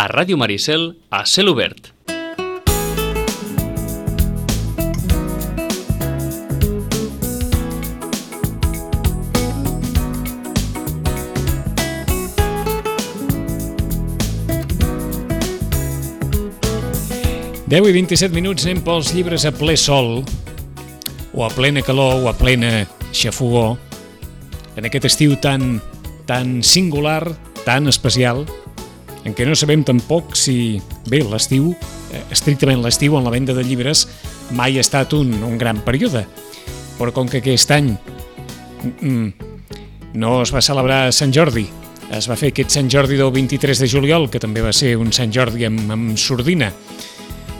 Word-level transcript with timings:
a 0.00 0.06
Ràdio 0.08 0.38
Maricel 0.40 0.96
a 1.12 1.26
cel 1.28 1.50
obert. 1.52 1.90
Deu 17.68 17.84
i 17.84 17.92
27 17.92 18.32
minuts 18.32 18.64
anem 18.64 18.80
pels 18.80 19.12
llibres 19.12 19.44
a 19.44 19.52
ple 19.52 19.76
sol, 19.76 20.24
o 21.36 21.44
a 21.44 21.52
plena 21.52 21.84
calor, 21.84 22.24
o 22.24 22.32
a 22.32 22.34
plena 22.40 22.86
xafogó, 23.12 23.76
en 24.80 24.88
aquest 24.88 25.12
estiu 25.12 25.36
tan, 25.44 25.76
tan 26.24 26.64
singular, 26.64 27.36
tan 27.68 27.84
especial, 27.92 28.46
en 29.24 29.34
què 29.36 29.44
no 29.44 29.56
sabem 29.58 29.82
tampoc 29.84 30.34
si, 30.38 30.80
bé, 31.10 31.20
l'estiu, 31.26 31.74
eh, 32.12 32.22
estrictament 32.32 32.80
l'estiu 32.80 33.18
en 33.18 33.26
la 33.26 33.32
venda 33.34 33.54
de 33.56 33.64
llibres, 33.66 34.06
mai 34.56 34.78
ha 34.78 34.84
estat 34.84 35.12
un, 35.16 35.34
un 35.44 35.58
gran 35.60 35.82
període. 35.84 36.24
Però 36.96 37.12
com 37.16 37.28
que 37.28 37.40
aquest 37.40 37.70
any 37.76 37.92
mm, 39.00 39.28
no 40.20 40.40
es 40.42 40.52
va 40.54 40.64
celebrar 40.64 41.08
Sant 41.16 41.34
Jordi, 41.36 41.66
es 42.10 42.26
va 42.26 42.36
fer 42.38 42.50
aquest 42.50 42.74
Sant 42.74 42.88
Jordi 42.90 43.18
del 43.20 43.30
23 43.34 43.84
de 43.84 43.88
juliol, 43.88 44.28
que 44.30 44.40
també 44.42 44.64
va 44.64 44.72
ser 44.74 44.96
un 44.98 45.12
Sant 45.14 45.32
Jordi 45.32 45.68
amb, 45.68 45.84
amb 45.92 46.16
sordina. 46.18 46.72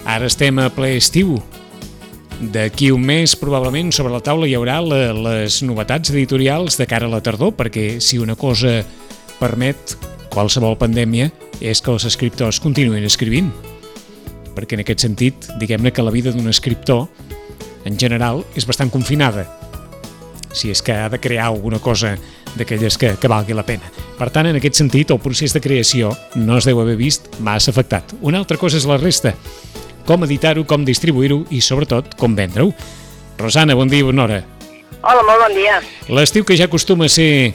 Ara 0.09 0.30
estem 0.30 0.59
a 0.59 0.70
ple 0.74 0.96
estiu. 0.96 1.37
D'aquí 2.40 2.88
un 2.90 3.04
mes, 3.04 3.34
probablement, 3.37 3.92
sobre 3.92 4.15
la 4.15 4.23
taula 4.24 4.48
hi 4.48 4.56
haurà 4.56 4.79
la, 4.80 5.01
les 5.12 5.60
novetats 5.62 6.10
editorials 6.15 6.80
de 6.80 6.88
cara 6.88 7.04
a 7.06 7.12
la 7.12 7.20
tardor, 7.20 7.52
perquè 7.59 8.01
si 8.01 8.18
una 8.18 8.34
cosa 8.34 8.79
permet 9.38 9.95
qualsevol 10.32 10.79
pandèmia 10.80 11.29
és 11.60 11.80
que 11.80 11.92
els 11.92 12.06
escriptors 12.09 12.60
continuïn 12.60 13.05
escrivint. 13.05 13.52
Perquè 14.56 14.77
en 14.77 14.84
aquest 14.84 15.05
sentit, 15.06 15.51
diguem-ne 15.60 15.92
que 15.92 16.05
la 16.05 16.12
vida 16.12 16.32
d'un 16.35 16.48
escriptor, 16.51 17.07
en 17.85 17.96
general, 18.01 18.45
és 18.57 18.66
bastant 18.68 18.90
confinada 18.90 19.46
si 20.52 20.70
és 20.70 20.82
que 20.82 20.93
ha 20.93 21.09
de 21.09 21.20
crear 21.20 21.46
alguna 21.46 21.79
cosa 21.79 22.16
d'aquelles 22.57 22.96
que, 22.98 23.15
que 23.20 23.29
valgui 23.30 23.54
la 23.54 23.66
pena. 23.66 23.87
Per 24.18 24.29
tant, 24.35 24.48
en 24.51 24.59
aquest 24.59 24.80
sentit, 24.80 25.12
el 25.15 25.20
procés 25.23 25.54
de 25.54 25.62
creació 25.62 26.10
no 26.35 26.59
es 26.59 26.66
deu 26.66 26.80
haver 26.82 26.96
vist 26.98 27.30
massa 27.38 27.70
afectat. 27.70 28.16
Una 28.20 28.40
altra 28.42 28.59
cosa 28.59 28.80
és 28.80 28.87
la 28.88 28.98
resta, 28.98 29.35
com 30.09 30.26
editar-ho, 30.26 30.66
com 30.66 30.85
distribuir-ho 30.85 31.45
i, 31.54 31.63
sobretot, 31.63 32.16
com 32.18 32.35
vendre-ho. 32.37 32.73
Rosana, 33.38 33.76
bon 33.79 33.88
dia, 33.88 34.04
bona 34.04 34.26
hora. 34.26 34.40
Hola, 35.01 35.23
molt 35.24 35.46
bon 35.46 35.57
dia. 35.57 35.79
L'estiu 36.10 36.45
que 36.45 36.59
ja 36.59 36.66
acostuma 36.68 37.07
a 37.07 37.13
ser, 37.13 37.54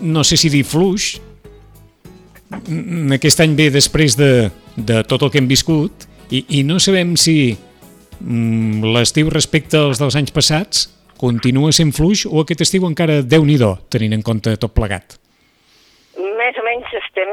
no 0.00 0.22
sé 0.24 0.38
si 0.40 0.48
dir 0.52 0.62
fluix, 0.64 1.16
aquest 3.16 3.40
any 3.42 3.56
ve 3.58 3.70
després 3.74 4.16
de, 4.18 4.50
de 4.76 5.02
tot 5.10 5.22
el 5.26 5.32
que 5.32 5.40
hem 5.42 5.48
viscut 5.50 6.06
i, 6.30 6.44
i 6.58 6.62
no 6.66 6.78
sabem 6.82 7.16
si 7.18 7.56
mm, 8.20 8.86
l'estiu 8.94 9.30
respecte 9.32 9.78
als 9.80 10.02
dels 10.02 10.18
anys 10.18 10.34
passats 10.34 10.86
continua 11.18 11.72
sent 11.72 11.94
fluix 11.96 12.26
o 12.28 12.42
aquest 12.42 12.66
estiu 12.66 12.86
encara 12.88 13.22
déu 13.22 13.44
nhi 13.44 13.58
tenint 13.90 14.14
en 14.14 14.22
compte 14.22 14.54
tot 14.60 14.74
plegat? 14.76 15.18
Més 16.16 16.58
o 16.60 16.62
menys 16.64 16.92
estem, 16.94 17.32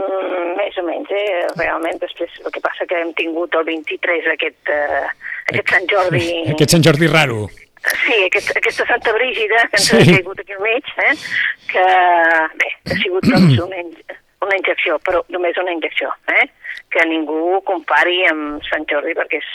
més 0.57 0.77
o 0.79 0.83
menys, 0.87 1.11
eh? 1.11 1.43
realment, 1.59 1.99
després 2.01 2.31
el 2.43 2.51
que 2.51 2.63
passa 2.63 2.87
que 2.89 2.97
hem 2.99 3.13
tingut 3.13 3.53
el 3.55 3.67
23 3.67 4.31
aquest, 4.33 4.71
eh, 4.71 5.03
aquest 5.51 5.75
Sant 5.75 5.85
Jordi... 5.91 6.25
Aquest 6.55 6.73
Sant 6.73 6.83
Jordi 6.83 7.11
raro. 7.11 7.45
Sí, 7.83 8.15
aquest, 8.25 8.49
aquesta 8.55 8.87
Santa 8.87 9.11
Brígida 9.11 9.67
que 9.67 9.79
ens 9.79 9.87
sí. 9.89 9.97
ha 9.99 10.03
caigut 10.07 10.39
aquí 10.39 10.55
al 10.55 10.63
mig, 10.63 10.91
eh? 11.03 11.15
que 11.71 11.85
bé, 12.59 12.69
ha 12.87 12.99
sigut 13.03 13.27
doncs, 13.27 13.59
una, 13.59 13.81
una 14.43 14.57
injecció, 14.59 14.97
però 15.05 15.23
només 15.33 15.57
una 15.61 15.73
injecció, 15.75 16.11
eh? 16.39 16.47
que 16.93 17.05
ningú 17.09 17.61
compari 17.67 18.23
amb 18.29 18.65
Sant 18.69 18.85
Jordi 18.89 19.15
perquè 19.17 19.39
és, 19.41 19.49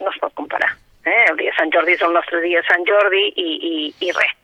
no 0.00 0.10
es 0.10 0.18
pot 0.22 0.34
comparar. 0.38 0.72
Eh? 1.04 1.20
El 1.30 1.38
dia 1.40 1.52
de 1.52 1.58
Sant 1.58 1.72
Jordi 1.74 1.94
és 1.94 2.02
el 2.02 2.14
nostre 2.16 2.40
dia 2.44 2.62
de 2.62 2.68
Sant 2.68 2.86
Jordi 2.88 3.24
i, 3.36 3.50
i, 3.70 3.74
i 4.08 4.12
res, 4.16 4.34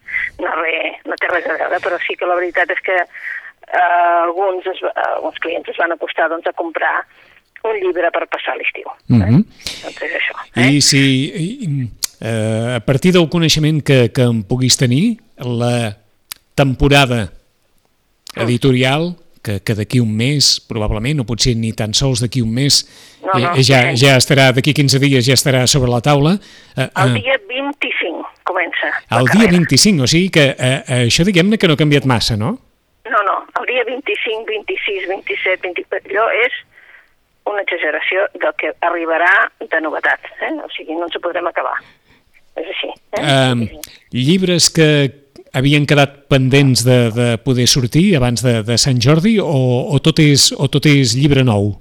no, 0.43 0.53
res, 0.61 1.01
no 1.09 1.17
té 1.21 1.31
res 1.33 1.49
a 1.49 1.57
veure, 1.57 1.81
però 1.87 2.01
sí 2.05 2.17
que 2.19 2.29
la 2.29 2.37
veritat 2.39 2.75
és 2.75 2.83
que 2.87 2.99
eh, 3.01 4.21
alguns, 4.27 4.69
es, 4.69 4.83
alguns 5.15 5.41
clients 5.41 5.73
es 5.73 5.81
van 5.81 5.97
acostar 5.97 6.29
doncs, 6.33 6.47
a 6.47 6.57
comprar 6.59 6.99
un 7.65 7.77
llibre 7.77 8.11
per 8.13 8.27
passar 8.33 8.57
l'estiu. 8.57 8.87
Eh? 8.89 9.15
Mm 9.15 9.23
-hmm. 9.23 9.43
Doncs 9.85 10.03
és 10.03 10.15
això. 10.21 10.37
Eh? 10.57 10.69
I 10.77 10.81
si, 10.81 11.03
i, 11.47 11.89
eh, 12.21 12.77
a 12.77 12.81
partir 12.81 13.13
del 13.13 13.29
coneixement 13.29 13.83
que, 13.83 14.13
que 14.13 14.23
en 14.23 14.45
puguis 14.45 14.77
tenir, 14.77 15.19
la 15.41 15.97
temporada 16.55 17.33
editorial 18.37 19.17
que, 19.43 19.61
que 19.65 19.75
d'aquí 19.75 20.01
un 20.01 20.13
mes, 20.17 20.53
probablement, 20.69 21.23
o 21.23 21.27
potser 21.29 21.55
ni 21.57 21.73
tan 21.77 21.95
sols 21.97 22.23
d'aquí 22.25 22.43
un 22.45 22.53
mes, 22.55 22.83
no, 23.25 23.33
no, 23.33 23.53
eh, 23.55 23.65
ja, 23.67 23.83
ja 23.97 24.17
estarà, 24.21 24.51
d'aquí 24.57 24.75
15 24.77 25.01
dies 25.03 25.27
ja 25.27 25.37
estarà 25.39 25.67
sobre 25.71 25.91
la 25.93 26.03
taula. 26.05 26.37
Eh, 26.77 26.89
el 27.05 27.15
dia 27.21 27.39
25 27.49 28.27
comença. 28.51 28.91
El 29.17 29.31
dia 29.33 29.51
25, 29.53 30.05
o 30.05 30.11
sigui 30.11 30.33
que 30.35 30.51
eh, 30.53 30.73
eh, 30.81 31.05
això 31.07 31.25
diguem-ne 31.27 31.59
que 31.59 31.71
no 31.71 31.77
ha 31.79 31.81
canviat 31.81 32.09
massa, 32.09 32.37
no? 32.41 32.57
No, 33.11 33.23
no, 33.27 33.37
el 33.61 33.71
dia 33.71 33.85
25, 33.89 34.45
26, 34.47 35.09
27, 35.09 35.63
24, 35.67 36.11
allò 36.11 36.27
és 36.45 36.59
una 37.51 37.65
exageració 37.65 38.27
del 38.37 38.53
que 38.61 38.75
arribarà 38.87 39.33
de 39.61 39.81
novetat, 39.83 40.29
eh? 40.45 40.53
o 40.61 40.69
sigui, 40.75 40.95
no 40.99 41.09
ens 41.09 41.17
ho 41.17 41.23
podrem 41.25 41.49
acabar. 41.51 41.75
És 42.61 42.69
així. 42.75 42.91
Eh? 43.17 43.25
Um, 43.25 43.65
llibres 44.15 44.69
que, 44.75 44.89
havien 45.57 45.87
quedat 45.87 46.27
pendents 46.31 46.85
de, 46.87 46.99
de 47.15 47.29
poder 47.45 47.67
sortir 47.69 48.15
abans 48.17 48.43
de, 48.45 48.61
de 48.67 48.77
Sant 48.79 49.01
Jordi 49.03 49.39
o, 49.43 49.47
o, 49.91 49.99
tot 50.03 50.23
és, 50.23 50.51
o 50.57 50.69
tot 50.71 50.87
és 50.91 51.17
llibre 51.19 51.45
nou? 51.47 51.73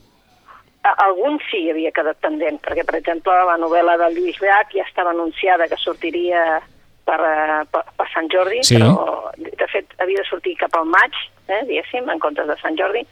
Algun 0.90 1.38
sí 1.50 1.68
havia 1.70 1.92
quedat 1.94 2.18
pendent, 2.24 2.58
perquè, 2.66 2.86
per 2.88 2.98
exemple, 2.98 3.36
la 3.46 3.60
novel·la 3.62 3.98
de 4.00 4.10
Lluís 4.16 4.40
Llach 4.42 4.72
ja 4.74 4.86
estava 4.88 5.12
anunciada 5.14 5.68
que 5.70 5.78
sortiria 5.78 6.62
per, 7.06 7.20
eh, 7.20 7.64
per, 7.70 7.84
per 7.98 8.08
Sant 8.14 8.30
Jordi, 8.32 8.64
sí. 8.66 8.80
però, 8.80 9.30
de 9.38 9.68
fet, 9.70 9.92
havia 10.02 10.24
de 10.24 10.30
sortir 10.30 10.56
cap 10.58 10.74
al 10.80 10.88
maig, 10.90 11.18
eh, 11.50 11.62
diguéssim, 11.68 12.10
en 12.10 12.22
comptes 12.24 12.48
de 12.50 12.56
Sant 12.62 12.80
Jordi, 12.80 13.04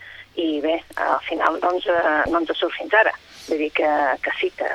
i 0.41 0.61
bé, 0.63 0.77
al 1.01 1.19
final 1.27 1.59
doncs, 1.61 1.89
eh, 1.91 2.23
no 2.31 2.41
ens 2.41 2.55
surt 2.55 2.73
fins 2.77 2.95
ara. 2.97 3.13
Vull 3.47 3.61
dir 3.65 3.69
que, 3.77 3.91
que 4.23 4.33
sí, 4.39 4.49
que 4.57 4.69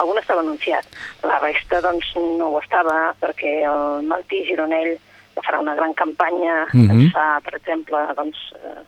algun 0.00 0.18
estava 0.18 0.42
anunciat. 0.42 0.86
La 1.26 1.38
resta 1.42 1.82
doncs, 1.84 2.12
no 2.16 2.50
ho 2.54 2.60
estava, 2.62 3.12
perquè 3.22 3.60
el 3.68 4.06
Martí 4.10 4.44
Gironell 4.48 4.96
que 5.34 5.44
farà 5.46 5.60
una 5.60 5.74
gran 5.74 5.94
campanya, 5.94 6.66
mm 6.72 6.80
-hmm. 6.80 6.90
ens 6.90 7.12
fa, 7.12 7.40
per 7.44 7.54
exemple, 7.56 7.98
doncs, 8.16 8.38
eh, 8.56 8.82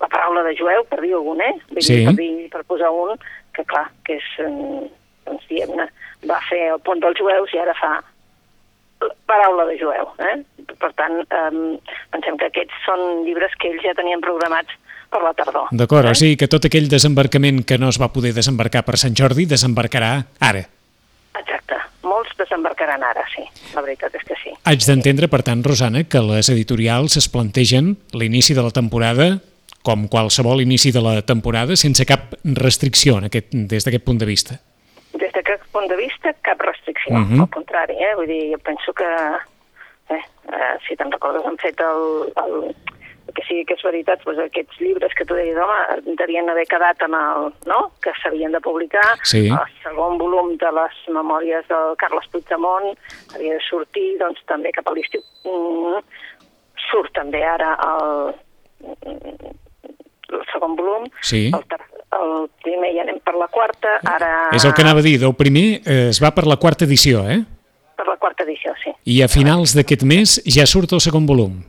la 0.00 0.08
paraula 0.08 0.42
de 0.42 0.54
jueu, 0.56 0.84
per 0.88 1.00
dir 1.00 1.14
algun, 1.14 1.40
eh? 1.40 1.54
Vull 1.70 1.82
sí. 1.82 1.96
dir, 1.96 2.04
per, 2.06 2.14
dir, 2.14 2.48
per 2.50 2.64
posar 2.64 2.90
un, 2.90 3.18
que 3.54 3.64
clar, 3.64 3.90
que 4.04 4.14
és, 4.16 4.26
eh, 4.38 4.90
doncs, 5.26 5.46
diguem-ne, 5.48 5.88
va 6.28 6.40
fer 6.48 6.72
el 6.72 6.80
pont 6.80 7.00
dels 7.00 7.18
jueus 7.18 7.52
i 7.54 7.58
ara 7.58 7.74
fa 7.74 8.02
paraula 9.26 9.64
de 9.66 9.78
jueu. 9.78 10.08
Eh? 10.18 10.36
Per 10.78 10.92
tant, 10.98 11.20
eh, 11.20 11.78
pensem 12.10 12.38
que 12.40 12.48
aquests 12.50 12.86
són 12.86 13.24
llibres 13.26 13.52
que 13.60 13.70
ells 13.72 13.84
ja 13.84 13.94
tenien 13.94 14.22
programats 14.24 14.72
per 15.10 15.22
la 15.22 15.34
tardor. 15.36 15.68
D'acord, 15.70 16.08
eh? 16.08 16.14
o 16.14 16.18
sigui 16.18 16.38
que 16.40 16.50
tot 16.50 16.66
aquell 16.66 16.88
desembarcament 16.90 17.62
que 17.68 17.78
no 17.78 17.90
es 17.92 18.00
va 18.00 18.10
poder 18.14 18.34
desembarcar 18.36 18.84
per 18.86 18.98
Sant 19.00 19.16
Jordi 19.18 19.46
desembarcarà 19.50 20.14
ara. 20.40 20.64
Molts 22.34 22.50
desembarcaran 22.50 23.02
ara, 23.06 23.22
sí. 23.30 23.44
La 23.74 23.82
veritat 23.84 24.14
és 24.18 24.24
que 24.26 24.34
sí. 24.40 24.50
Haig 24.66 24.82
d'entendre, 24.88 25.28
per 25.30 25.42
tant, 25.46 25.62
Rosana, 25.62 26.02
que 26.02 26.18
les 26.18 26.48
editorials 26.50 27.16
es 27.16 27.28
plantegen 27.30 27.94
l'inici 28.12 28.54
de 28.54 28.62
la 28.64 28.72
temporada 28.74 29.38
com 29.86 30.08
qualsevol 30.08 30.62
inici 30.64 30.90
de 30.90 31.02
la 31.04 31.20
temporada, 31.22 31.76
sense 31.76 32.02
cap 32.08 32.34
restricció 32.42 33.18
en 33.20 33.28
aquest, 33.28 33.52
des 33.52 33.84
d'aquest 33.84 34.04
punt 34.04 34.18
de 34.18 34.26
vista. 34.26 34.56
Des 35.14 35.30
d'aquest 35.30 35.62
punt 35.70 35.86
de 35.86 35.98
vista, 36.00 36.32
cap 36.42 36.58
restricció, 36.60 37.14
uh 37.14 37.18
mhm. 37.20 37.36
-huh. 37.36 37.42
al 37.42 37.50
contrari, 37.50 37.94
eh? 38.02 38.14
Vull 38.16 38.26
dir, 38.26 38.50
jo 38.52 38.58
penso 38.58 38.92
que, 38.92 39.10
eh, 40.10 40.24
eh, 40.50 40.74
si 40.88 40.96
te'n 40.96 41.12
recordes, 41.12 41.44
han 41.46 41.58
fet 41.58 41.78
el, 41.80 42.32
el, 42.42 42.74
que 43.34 43.42
sí 43.48 43.62
que 43.66 43.76
és 43.76 43.84
veritat, 43.84 44.22
doncs 44.24 44.40
aquests 44.44 44.80
llibres 44.80 45.14
que 45.18 45.26
tu 45.28 45.36
deies, 45.36 45.58
home, 45.58 46.14
devien 46.20 46.48
haver 46.50 46.64
quedat 46.70 47.02
en 47.06 47.16
el, 47.18 47.50
no?, 47.70 47.80
que 48.04 48.14
s'havien 48.20 48.54
de 48.54 48.60
publicar, 48.64 49.04
sí. 49.26 49.46
el 49.48 49.74
segon 49.82 50.18
volum 50.22 50.54
de 50.60 50.70
les 50.78 51.00
memòries 51.16 51.66
del 51.70 51.96
Carles 52.00 52.28
Puigdemont 52.32 52.92
havia 53.34 53.58
de 53.58 53.64
sortir, 53.68 54.14
doncs, 54.22 54.40
també 54.50 54.72
cap 54.76 54.88
a 54.88 54.94
l'estiu. 54.96 55.24
Mm, 55.44 56.04
surt 56.86 57.14
també 57.16 57.42
ara 57.46 57.74
el, 57.88 58.32
el 59.02 60.46
segon 60.52 60.78
volum, 60.78 61.10
sí. 61.20 61.48
el, 61.50 61.66
el 62.20 62.48
primer 62.62 62.94
ja 62.94 63.04
anem 63.08 63.20
per 63.24 63.36
la 63.40 63.50
quarta, 63.52 63.98
ara... 64.14 64.32
És 64.54 64.64
el 64.64 64.76
que 64.76 64.86
anava 64.86 65.02
a 65.02 65.06
dir, 65.06 65.18
del 65.22 65.36
primer 65.38 65.66
eh, 65.82 66.08
es 66.14 66.22
va 66.22 66.32
per 66.36 66.46
la 66.46 66.60
quarta 66.62 66.86
edició, 66.86 67.26
eh? 67.26 67.42
Per 67.94 68.06
la 68.08 68.18
quarta 68.18 68.46
edició, 68.46 68.74
sí. 68.82 68.94
I 69.10 69.22
a 69.22 69.30
finals 69.30 69.74
d'aquest 69.76 70.02
mes 70.06 70.40
ja 70.50 70.66
surt 70.70 70.94
el 70.94 71.02
segon 71.02 71.26
volum 71.26 71.62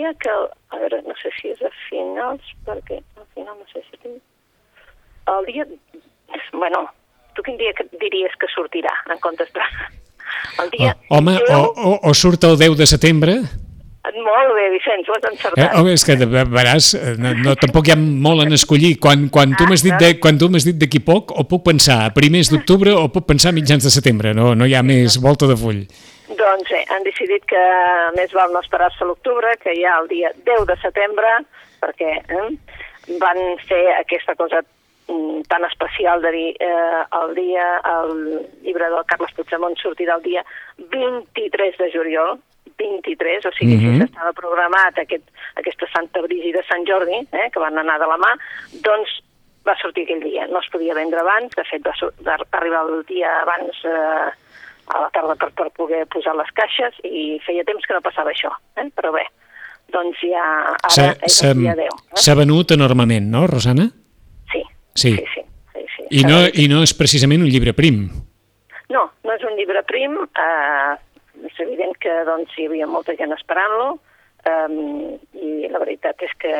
diria 0.00 0.14
que, 0.14 0.30
a 0.70 0.78
veure, 0.78 1.02
no 1.06 1.14
sé 1.20 1.30
si 1.36 1.50
és 1.52 1.60
a 1.62 1.70
finals, 1.88 2.44
perquè 2.64 3.00
al 3.18 3.26
final 3.34 3.56
no 3.58 3.66
sé 3.72 3.82
si... 3.90 4.16
El 5.28 5.46
dia... 5.46 5.66
Bueno, 6.52 6.86
tu 7.34 7.42
quin 7.42 7.58
dia 7.60 7.72
que 7.76 7.84
diries 8.00 8.32
que 8.40 8.48
sortirà, 8.54 8.92
en 9.12 9.20
comptes 9.20 9.52
de... 9.52 9.66
El 10.62 10.70
dia... 10.70 10.94
Oh, 11.10 11.18
home, 11.18 11.36
10... 11.36 11.50
o, 11.52 11.90
o, 11.90 11.98
o 12.08 12.14
surt 12.14 12.44
el 12.48 12.56
10 12.58 12.78
de 12.78 12.86
setembre? 12.86 13.36
Molt 14.00 14.54
bé, 14.56 14.62
Vicenç, 14.72 15.08
ho 15.10 15.12
has 15.12 15.26
encertat. 15.28 15.58
Eh, 15.60 15.68
home, 15.76 15.92
és 15.92 16.04
que 16.08 16.14
veràs, 16.24 16.94
eh, 16.96 17.12
no, 17.20 17.34
no, 17.36 17.52
tampoc 17.60 17.86
hi 17.86 17.92
ha 17.92 17.98
molt 18.00 18.46
en 18.46 18.56
escollir. 18.56 18.94
Quan, 18.98 19.26
quan 19.28 19.52
tu 19.58 19.66
m'has 19.68 19.84
dit 19.84 19.92
de, 20.00 20.14
quan 20.22 20.40
tu 20.40 20.48
m'has 20.48 20.64
dit 20.64 20.78
d'aquí 20.80 21.02
poc, 21.04 21.34
o 21.36 21.44
puc 21.50 21.66
pensar 21.68 21.98
a 22.06 22.14
primers 22.16 22.48
d'octubre 22.48 22.94
o 22.96 23.10
puc 23.12 23.28
pensar 23.28 23.52
a 23.52 23.58
mitjans 23.58 23.84
de 23.84 23.92
setembre, 23.92 24.32
no, 24.34 24.54
no 24.56 24.66
hi 24.66 24.74
ha 24.74 24.82
més 24.82 25.20
volta 25.20 25.50
de 25.50 25.58
full. 25.60 25.84
Doncs 26.32 26.72
bé, 26.72 26.82
han 26.88 27.04
decidit 27.04 27.44
que 27.52 27.62
més 28.16 28.32
val 28.32 28.56
no 28.56 28.64
esperar-se 28.64 29.04
a 29.04 29.08
l'octubre, 29.10 29.52
que 29.60 29.76
hi 29.76 29.84
ha 29.84 29.98
el 30.00 30.08
dia 30.08 30.32
10 30.48 30.66
de 30.72 30.80
setembre, 30.80 31.36
perquè 31.84 32.16
eh, 32.24 32.50
van 33.20 33.40
fer 33.68 33.82
aquesta 33.98 34.32
cosa 34.40 34.62
mm, 34.64 35.44
tan 35.52 35.68
especial 35.68 36.24
de 36.24 36.32
dir 36.38 36.50
eh, 36.56 37.00
el 37.20 37.34
dia, 37.36 37.72
el 37.98 38.14
llibre 38.64 38.88
del 38.88 39.04
Carles 39.12 39.36
Puigdemont 39.36 39.76
sortirà 39.76 40.16
el 40.16 40.24
dia 40.24 40.46
23 40.88 41.76
de 41.84 41.90
juliol, 41.92 42.38
23, 42.76 43.46
o 43.46 43.52
sigui, 43.52 43.76
mm 43.76 43.80
-hmm. 43.80 43.92
si 43.92 44.00
s'estava 44.00 44.32
programat 44.32 44.98
aquest, 44.98 45.26
aquesta 45.54 45.86
Santa 45.92 46.22
Brígida 46.22 46.60
de 46.60 46.66
Sant 46.66 46.86
Jordi, 46.88 47.18
eh, 47.32 47.50
que 47.52 47.60
van 47.60 47.78
anar 47.78 47.98
de 48.00 48.06
la 48.06 48.16
mà, 48.16 48.32
doncs 48.86 49.10
va 49.66 49.76
sortir 49.76 50.04
aquell 50.04 50.22
dia. 50.22 50.46
No 50.46 50.60
es 50.60 50.70
podia 50.72 50.94
vendre 50.94 51.20
abans, 51.20 51.52
de 51.56 51.64
fet 51.64 51.82
va, 51.84 51.94
va 52.26 52.38
arribar 52.58 52.86
el 52.88 53.04
dia 53.06 53.40
abans 53.42 53.84
eh, 53.84 54.30
a 54.94 55.00
la 55.00 55.10
tarda 55.14 55.36
per, 55.36 55.50
per 55.52 55.68
poder 55.76 56.06
posar 56.06 56.34
les 56.36 56.50
caixes 56.56 56.96
i 57.04 57.38
feia 57.46 57.64
temps 57.64 57.84
que 57.86 57.94
no 57.94 58.00
passava 58.00 58.32
això, 58.32 58.50
eh? 58.76 58.88
però 58.96 59.12
bé, 59.14 59.26
doncs 59.94 60.18
ja 60.24 60.46
ara 60.88 61.12
és 61.26 61.42
el 61.46 61.62
dia 61.62 61.76
10. 61.78 61.86
Eh? 61.86 62.22
S'ha 62.24 62.34
venut 62.38 62.74
enormement, 62.76 63.28
no, 63.34 63.46
Rosana? 63.50 63.86
Sí, 64.52 64.64
sí, 64.94 65.14
sí. 65.14 65.26
sí, 65.26 65.44
sí, 65.74 65.86
sí 65.96 66.08
I, 66.10 66.24
no, 66.26 66.42
I 66.48 66.66
no 66.72 66.82
és 66.86 66.96
precisament 66.96 67.44
un 67.44 67.52
llibre 67.52 67.74
prim. 67.76 68.02
No, 68.90 69.04
no 69.22 69.36
és 69.36 69.46
un 69.46 69.54
llibre 69.58 69.84
prim, 69.86 70.16
eh, 70.26 70.94
és 71.60 71.66
evident 71.68 71.96
que 72.00 72.12
doncs, 72.24 72.52
hi 72.56 72.66
havia 72.68 72.88
molta 72.88 73.14
gent 73.18 73.34
esperant-lo 73.36 73.90
um, 74.48 75.16
i 75.36 75.68
la 75.70 75.80
veritat 75.82 76.22
és 76.24 76.32
que 76.40 76.52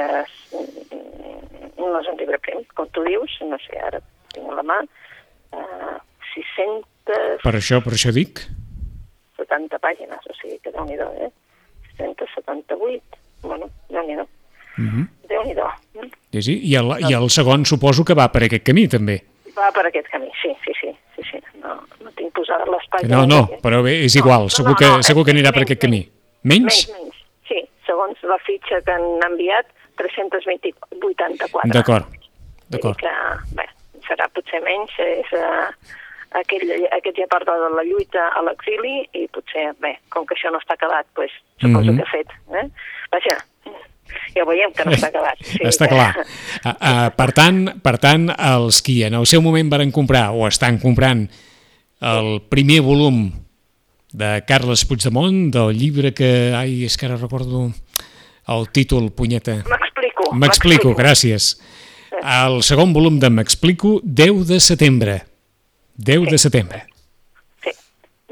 no 1.81 2.01
és 2.01 2.11
un 2.13 2.19
llibre 2.21 2.39
prim, 2.45 2.63
com 2.77 2.89
tu 2.93 3.05
dius, 3.07 3.39
no 3.49 3.59
sé, 3.65 3.79
ara 3.81 4.03
tinc 4.35 4.51
la 4.53 4.65
mà, 4.67 4.79
uh, 5.57 5.97
600... 6.35 7.41
Per 7.43 7.55
això, 7.57 7.81
per 7.85 7.95
això 7.97 8.13
dic? 8.15 8.45
70 9.41 9.81
pàgines, 9.83 10.29
o 10.29 10.37
sigui 10.39 10.61
que 10.63 10.73
déu-n'hi-do, 10.75 11.09
eh? 11.25 11.31
678, 11.97 13.21
bueno, 13.43 13.71
déu-n'hi-do. 13.89 14.29
Uh 14.77 14.85
-huh. 14.85 15.07
Déu-n'hi-do. 15.29 15.69
Mm? 15.97 16.11
Sí, 16.33 16.43
sí. 16.43 16.55
I, 16.63 16.77
el, 16.77 16.93
I 17.09 17.15
el 17.15 17.31
segon 17.31 17.65
suposo 17.65 18.05
que 18.05 18.15
va 18.15 18.29
per 18.29 18.45
aquest 18.45 18.65
camí, 18.65 18.87
també. 18.89 19.23
Va 19.57 19.73
per 19.73 19.87
aquest 19.87 20.09
camí, 20.09 20.31
sí, 20.43 20.55
sí, 20.65 20.73
sí. 20.81 20.95
Sí, 22.51 23.01
sí. 23.01 23.11
No, 23.13 23.25
no 23.31 23.41
però 23.65 23.83
bé, 23.87 23.95
és 24.07 24.17
igual, 24.19 24.49
no, 24.49 24.55
segur, 24.55 24.73
no, 24.73 24.77
no, 24.77 24.81
que, 24.81 24.89
no, 24.97 25.07
segur 25.07 25.25
que 25.27 25.35
anirà 25.35 25.51
menys, 25.51 25.59
per 25.59 25.67
aquest 25.67 25.83
camí. 25.85 26.03
Menys? 26.43 26.81
Menys, 26.91 26.91
menys, 26.97 27.17
sí, 27.51 27.61
segons 27.89 28.17
la 28.31 28.39
fitxa 28.47 28.83
que 28.87 28.93
han 28.97 29.09
enviat, 29.31 29.67
384. 30.01 31.73
D'acord, 31.75 32.07
d'acord. 32.73 32.99
Que, 33.01 33.15
bé, 33.59 33.67
serà 34.09 34.31
potser 34.35 34.61
menys, 34.67 34.93
és... 35.07 35.29
Uh, 35.37 35.97
aquell, 36.39 36.69
aquest 36.95 37.19
ja 37.19 37.27
parla 37.31 37.57
de 37.59 37.71
la 37.75 37.85
lluita 37.87 38.29
a 38.37 38.43
l'exili 38.47 39.01
i 39.19 39.27
potser, 39.35 39.71
bé, 39.83 39.97
com 40.15 40.27
que 40.27 40.37
això 40.37 40.53
no 40.55 40.61
està 40.63 40.77
acabat, 40.77 41.09
doncs 41.19 41.35
suposo 41.59 41.91
mm 41.91 41.91
-hmm. 41.91 41.97
que 41.97 42.03
ha 42.03 42.13
fet. 42.13 42.29
Eh? 42.61 42.67
Vaja, 43.11 43.37
ja 44.35 44.45
veiem 44.45 44.73
que 44.73 44.85
no 44.85 44.93
està 44.93 45.09
acabat. 45.09 45.39
Sí, 45.51 45.59
està 45.65 45.89
clar. 45.89 46.15
Uh, 46.65 46.71
uh, 46.71 47.09
per, 47.17 47.31
tant, 47.33 47.81
per 47.83 47.99
tant, 47.99 48.31
els 48.31 48.83
qui 48.83 49.03
en 49.05 49.15
el 49.15 49.27
seu 49.27 49.43
moment 49.43 49.71
varen 49.71 49.91
comprar 49.91 50.31
o 50.31 50.47
estan 50.47 50.79
comprant 50.79 51.29
el 52.01 52.43
primer 52.49 52.81
volum 52.81 53.31
de 54.13 54.43
Carles 54.47 54.85
Puigdemont, 54.85 55.51
del 55.55 55.77
llibre 55.77 56.15
que... 56.17 56.53
Ai, 56.57 56.83
és 56.89 56.97
que 56.99 57.07
ara 57.07 57.19
recordo 57.21 57.69
el 58.51 58.69
títol, 58.75 59.11
punyeta. 59.15 59.61
M'explico. 59.69 60.31
M'explico, 60.35 60.95
gràcies. 60.99 61.53
El 62.21 62.63
segon 62.67 62.95
volum 62.97 63.21
de 63.23 63.31
M'explico, 63.31 63.99
10 64.03 64.49
de 64.49 64.59
setembre. 64.61 65.21
10 66.01 66.25
sí. 66.25 66.31
de 66.33 66.39
setembre. 66.39 66.81
Sí. 67.63 67.75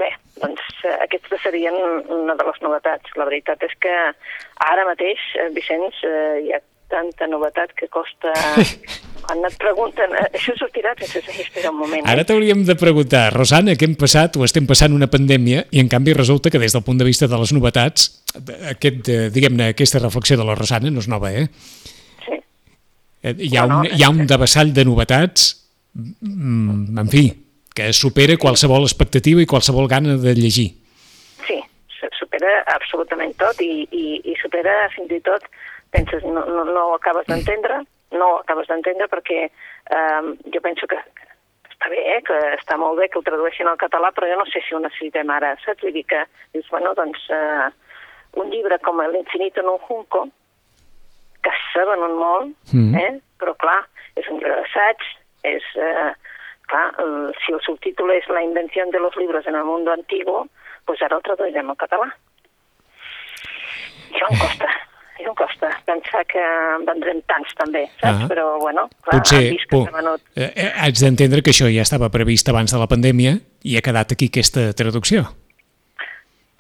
Bé, 0.01 0.11
doncs 0.43 0.65
eh, 0.83 0.97
aquestes 1.05 1.45
serien 1.45 1.77
una 2.09 2.35
de 2.35 2.49
les 2.49 2.65
novetats. 2.65 3.15
La 3.21 3.29
veritat 3.29 3.63
és 3.69 3.77
que 3.85 3.95
ara 4.67 4.89
mateix, 4.89 5.23
eh, 5.37 5.51
Vicenç, 5.55 6.03
eh, 6.09 6.41
hi 6.47 6.57
ha 6.57 6.65
tanta 6.89 7.29
novetat 7.31 7.77
que 7.79 7.91
costa... 7.93 8.33
Quan 9.29 9.45
et 9.45 9.57
pregunten, 9.61 10.15
eh, 10.17 10.25
això 10.39 10.55
sortirà? 10.57 10.95
Penses, 10.97 11.27
espera 11.29 11.69
un 11.69 11.77
moment. 11.83 12.07
Ara 12.09 12.23
t'hauríem 12.25 12.63
de 12.65 12.75
preguntar, 12.81 13.27
Rosana, 13.35 13.75
què 13.77 13.85
hem 13.85 13.97
passat 14.01 14.39
o 14.41 14.45
estem 14.47 14.65
passant 14.67 14.95
una 14.97 15.11
pandèmia 15.13 15.67
i 15.69 15.83
en 15.83 15.91
canvi 15.93 16.15
resulta 16.17 16.49
que 16.49 16.61
des 16.63 16.73
del 16.73 16.85
punt 16.87 16.97
de 16.97 17.05
vista 17.05 17.29
de 17.29 17.37
les 17.37 17.53
novetats, 17.53 18.07
aquest, 18.73 19.11
diguem-ne, 19.35 19.75
aquesta 19.75 20.01
reflexió 20.01 20.39
de 20.41 20.47
la 20.49 20.55
Rosana 20.57 20.89
no 20.89 21.05
és 21.05 21.11
nova, 21.13 21.35
eh? 21.37 21.45
Sí. 22.25 22.39
Hi 23.51 23.53
ha, 23.59 23.67
un, 23.67 23.85
hi 23.85 24.01
ha 24.01 24.09
un 24.15 24.25
debassall 24.31 24.73
de 24.73 24.87
novetats, 24.89 25.51
mm, 25.93 26.97
en 27.05 27.13
fi, 27.13 27.27
que 27.77 27.93
supera 27.93 28.39
qualsevol 28.41 28.89
expectativa 28.89 29.45
i 29.45 29.51
qualsevol 29.51 29.93
gana 29.93 30.17
de 30.17 30.35
llegir. 30.41 30.71
Sí, 31.45 31.61
supera 32.17 32.63
absolutament 32.79 33.37
tot 33.37 33.61
i, 33.61 33.85
i, 33.93 34.07
i 34.25 34.41
supera 34.41 34.81
fins 34.97 35.13
i 35.13 35.21
tot, 35.21 35.45
penses, 35.93 36.25
no, 36.25 36.49
no, 36.49 36.65
no 36.65 36.89
ho 36.89 36.97
acabes 36.97 37.29
d'entendre, 37.29 37.83
no 38.17 38.39
acabes 38.39 38.69
d'entendre 38.71 39.09
perquè 39.13 39.41
eh, 39.49 40.23
jo 40.55 40.61
penso 40.65 40.87
que 40.89 40.99
està 41.79 41.91
bé, 41.93 42.01
eh, 42.17 42.23
que 42.27 42.39
està 42.57 42.79
molt 42.81 42.99
bé 42.99 43.09
que 43.09 43.21
ho 43.21 43.27
tradueixin 43.27 43.69
al 43.71 43.79
català, 43.79 44.11
però 44.15 44.27
jo 44.31 44.39
no 44.41 44.47
sé 44.51 44.63
si 44.67 44.75
ho 44.75 44.81
necessitem 44.83 45.31
ara, 45.31 45.55
saps? 45.65 45.85
Vull 45.85 45.95
dir 45.95 46.05
que 46.11 46.25
dius, 46.57 46.67
bueno, 46.73 46.95
doncs, 46.99 47.29
eh, 47.31 47.69
un 48.41 48.51
llibre 48.51 48.79
com 48.83 49.01
L'infinito 49.01 49.61
en 49.61 49.69
un 49.75 49.79
junco, 49.87 50.27
que 51.43 51.53
s'ha 51.71 51.85
venut 51.87 52.17
molt, 52.19 52.55
mm. 52.75 52.95
eh? 52.99 53.13
però 53.39 53.55
clar, 53.63 53.79
és 54.19 54.27
un 54.29 54.41
llibre 54.41 54.57
d'assaig, 54.59 55.05
és, 55.47 55.69
eh, 55.79 56.11
clar, 56.69 56.87
el, 57.05 57.15
si 57.45 57.55
el 57.55 57.63
subtítol 57.63 58.11
és 58.17 58.27
La 58.29 58.43
invenció 58.43 58.85
de 58.91 58.99
los 58.99 59.17
libros 59.17 59.47
en 59.47 59.55
el 59.55 59.65
mundo 59.65 59.93
antiguo, 59.93 60.49
pues 60.85 61.03
ara 61.03 61.17
el 61.17 61.23
traduirem 61.23 61.71
al 61.71 61.79
català. 61.79 62.11
Això 64.09 64.27
em 64.33 64.39
costa, 64.41 64.69
això 65.19 65.33
em 65.33 65.37
costa 65.39 65.71
pensar 65.89 66.25
que 66.31 66.43
en 66.79 66.87
vendrem 66.89 67.21
tants 67.31 67.53
també, 67.59 67.85
saps? 67.99 68.25
Ah. 68.25 68.31
Però, 68.31 68.47
bueno, 68.63 68.87
clar, 69.03 69.19
Potser, 69.19 69.43
vist 69.53 69.69
que 69.71 69.83
venut... 69.95 70.25
Eh, 70.35 70.49
eh, 70.49 70.71
haig 70.85 71.03
d'entendre 71.03 71.43
que 71.43 71.55
això 71.55 71.69
ja 71.73 71.85
estava 71.87 72.11
previst 72.15 72.49
abans 72.49 72.73
de 72.75 72.81
la 72.81 72.89
pandèmia 72.91 73.37
i 73.67 73.77
ha 73.77 73.85
quedat 73.85 74.15
aquí 74.15 74.31
aquesta 74.33 74.71
traducció. 74.79 75.27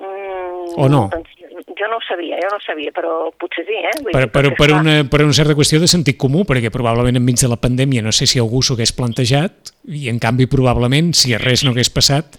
Mm, 0.02 0.76
o 0.76 0.88
no? 0.90 1.06
Doncs 1.14 1.37
jo 1.78 1.87
no 1.87 1.99
ho 1.99 2.05
sabia, 2.06 2.38
jo 2.43 2.50
no 2.50 2.58
ho 2.58 2.64
sabia, 2.64 2.90
però 2.94 3.12
potser 3.38 3.64
sí, 3.69 3.78
eh? 3.78 3.94
Vull 4.02 4.14
per, 4.14 4.25
dir, 4.25 4.32
per, 4.34 4.44
per, 4.58 4.70
una, 4.75 4.96
per 5.10 5.22
una 5.22 5.37
certa 5.37 5.55
qüestió 5.58 5.78
de 5.82 5.90
sentit 5.90 6.19
comú, 6.19 6.43
perquè 6.49 6.72
probablement 6.75 7.20
enmig 7.20 7.38
de 7.38 7.50
la 7.50 7.60
pandèmia 7.60 8.02
no 8.02 8.14
sé 8.14 8.26
si 8.26 8.43
algú 8.43 8.62
s'ho 8.62 8.74
hagués 8.74 8.94
plantejat 8.96 9.72
i 9.86 10.08
en 10.10 10.19
canvi 10.22 10.48
probablement, 10.50 11.15
si 11.15 11.36
res 11.38 11.62
no 11.65 11.74
hagués 11.74 11.93
passat, 11.94 12.38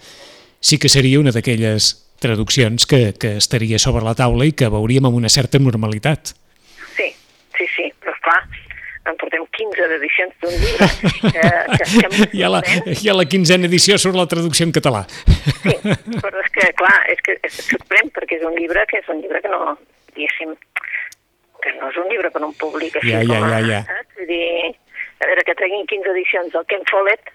sí 0.59 0.79
que 0.79 0.91
seria 0.91 1.21
una 1.21 1.31
d'aquelles 1.35 1.93
traduccions 2.21 2.85
que, 2.89 3.13
que 3.19 3.35
estaria 3.39 3.79
sobre 3.81 4.05
la 4.05 4.15
taula 4.17 4.47
i 4.47 4.55
que 4.55 4.69
veuríem 4.71 5.09
amb 5.09 5.19
una 5.19 5.31
certa 5.31 5.59
normalitat. 5.61 6.33
Sí, 6.97 7.09
sí, 7.57 7.67
sí, 7.75 7.87
però 8.03 8.15
clar, 8.25 8.39
en 9.09 9.17
portem 9.19 9.45
15 9.57 9.87
edicions 9.97 10.35
d'un 10.43 10.55
llibre. 10.61 10.89
Que, 11.19 11.45
que, 11.75 11.87
que 11.89 12.29
hi, 12.37 12.43
ha 12.43 12.51
la, 12.53 12.61
hi 12.93 13.09
ha 13.09 13.15
la 13.17 13.25
quinzena 13.29 13.69
edició 13.69 13.97
sobre 14.01 14.21
la 14.21 14.27
traducció 14.31 14.67
en 14.67 14.73
català. 14.75 15.05
Sí, 15.63 15.75
però 16.19 16.43
és 16.43 16.51
que, 16.55 16.69
clar, 16.81 16.97
és 17.13 17.23
que 17.25 17.37
és 17.39 17.61
sorprèn, 17.71 18.11
perquè 18.15 18.39
és 18.39 18.45
un 18.47 18.57
llibre 18.59 18.85
que 18.91 19.01
és 19.01 19.09
un 19.11 19.23
llibre 19.23 19.41
que 19.43 19.51
no, 19.53 19.75
diguéssim, 20.15 20.53
que 21.63 21.73
no 21.79 21.89
és 21.91 21.99
un 22.03 22.11
llibre 22.11 22.31
que 22.33 22.43
no 22.43 22.51
un 22.51 22.59
publica 22.59 23.01
així 23.01 23.15
ja, 23.15 23.23
ja, 23.25 23.41
ja, 23.47 23.59
ja. 23.67 23.81
Saps? 23.89 24.15
Vull 24.19 24.31
dir, 24.31 24.71
a 25.19 25.27
veure, 25.27 25.45
que 25.47 25.57
treguin 25.59 25.87
15 25.89 26.13
edicions 26.15 26.55
del 26.55 26.67
Ken 26.71 26.85
Follett, 26.91 27.33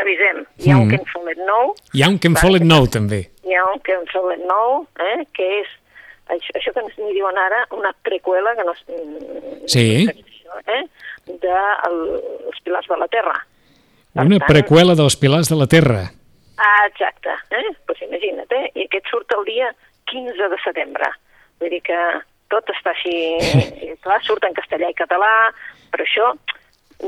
avisem, 0.00 0.40
hi 0.60 0.72
ha 0.72 0.78
mm. 0.78 0.86
un 0.86 0.90
Ken 0.94 1.06
Follett 1.12 1.44
nou. 1.46 1.74
Hi 1.96 2.02
ha 2.04 2.08
un 2.12 2.18
Ken 2.22 2.36
Follett 2.38 2.66
nou, 2.66 2.88
també. 2.92 3.20
Hi 3.46 3.56
ha 3.56 3.66
un 3.72 3.80
Ken 3.86 4.06
Follett 4.12 4.42
nou, 4.48 4.82
eh, 5.04 5.20
que 5.36 5.48
és 5.60 5.76
això, 6.36 6.56
això 6.60 6.74
que 6.76 6.84
ens 6.84 6.98
diuen 7.00 7.38
ara, 7.40 7.64
una 7.76 7.92
preqüela, 8.06 8.54
que 8.58 8.66
no, 8.66 8.74
sí. 8.80 8.98
no 9.60 9.70
sé 9.74 9.86
això, 10.14 10.62
eh, 10.76 10.82
de 11.30 11.56
el, 11.88 12.00
els 12.50 12.62
pilars 12.64 12.90
de 12.90 13.00
la 13.00 13.10
Terra. 13.12 13.36
Per 14.14 14.26
una 14.26 14.40
tant, 14.42 14.50
preqüela 14.50 14.96
dels 14.98 15.16
pilars 15.20 15.50
de 15.50 15.58
la 15.58 15.68
Terra. 15.70 16.02
Ah, 16.60 16.86
exacte. 16.88 17.34
Eh? 17.56 17.76
Pues 17.86 18.02
imagina't, 18.04 18.50
eh? 18.52 18.66
I 18.74 18.86
aquest 18.88 19.08
surt 19.10 19.32
el 19.36 19.46
dia 19.46 19.70
15 20.10 20.50
de 20.52 20.58
setembre. 20.64 21.08
Vull 21.62 21.72
dir 21.72 21.82
que 21.86 21.98
tot 22.52 22.72
està 22.74 22.92
així... 22.92 23.14
clar, 24.04 24.18
surt 24.26 24.44
en 24.48 24.56
castellà 24.56 24.90
i 24.90 24.98
català, 24.98 25.30
però 25.92 26.06
això 26.06 26.32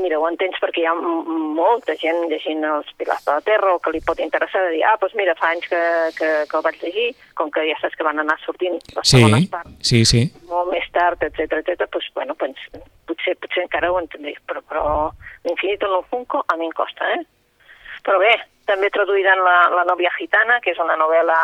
Mira, 0.01 0.17
ho 0.17 0.25
entens 0.25 0.57
perquè 0.61 0.81
hi 0.81 0.87
ha 0.89 0.93
molta 0.95 1.93
gent 2.01 2.23
llegint 2.31 2.63
els 2.65 2.89
Pilars 2.97 3.25
de 3.27 3.35
la 3.35 3.43
Terra 3.45 3.75
o 3.75 3.81
que 3.83 3.93
li 3.93 4.01
pot 4.05 4.19
interessar 4.23 4.63
de 4.65 4.71
dir, 4.75 4.81
ah, 4.89 4.95
doncs 5.01 5.13
mira, 5.19 5.35
fa 5.37 5.51
anys 5.53 5.67
que, 5.69 5.81
que, 6.17 6.29
que 6.49 6.57
el 6.57 6.65
vaig 6.65 6.79
llegir, 6.81 7.09
com 7.37 7.51
que 7.53 7.65
ja 7.67 7.77
saps 7.81 7.99
que 7.99 8.07
van 8.07 8.21
anar 8.23 8.39
sortint 8.41 8.79
les 8.79 9.05
sí, 9.05 9.19
segones 9.19 9.45
parts. 9.53 9.75
Sí, 9.85 10.01
sí. 10.09 10.23
Molt 10.49 10.73
més 10.73 10.87
tard, 10.95 11.21
etc 11.29 11.59
etc. 11.61 11.85
doncs, 11.85 12.09
bueno, 12.17 12.37
doncs, 12.41 12.65
potser, 13.09 13.37
potser 13.43 13.67
encara 13.67 13.91
ho 13.93 14.01
entendré, 14.01 14.33
però, 14.49 14.65
però 14.65 14.83
l'infinito 15.45 15.91
en 15.91 15.99
un 15.99 16.09
junco 16.09 16.43
a 16.47 16.57
mi 16.57 16.71
em 16.71 16.75
costa, 16.75 17.13
eh? 17.13 17.21
Però 18.03 18.17
bé, 18.19 18.33
també 18.65 18.89
traduiran 18.91 19.45
la, 19.45 19.57
la 19.77 19.85
nòvia 19.87 20.11
gitana, 20.17 20.59
que 20.63 20.73
és 20.73 20.81
una 20.81 20.97
novel·la 20.99 21.39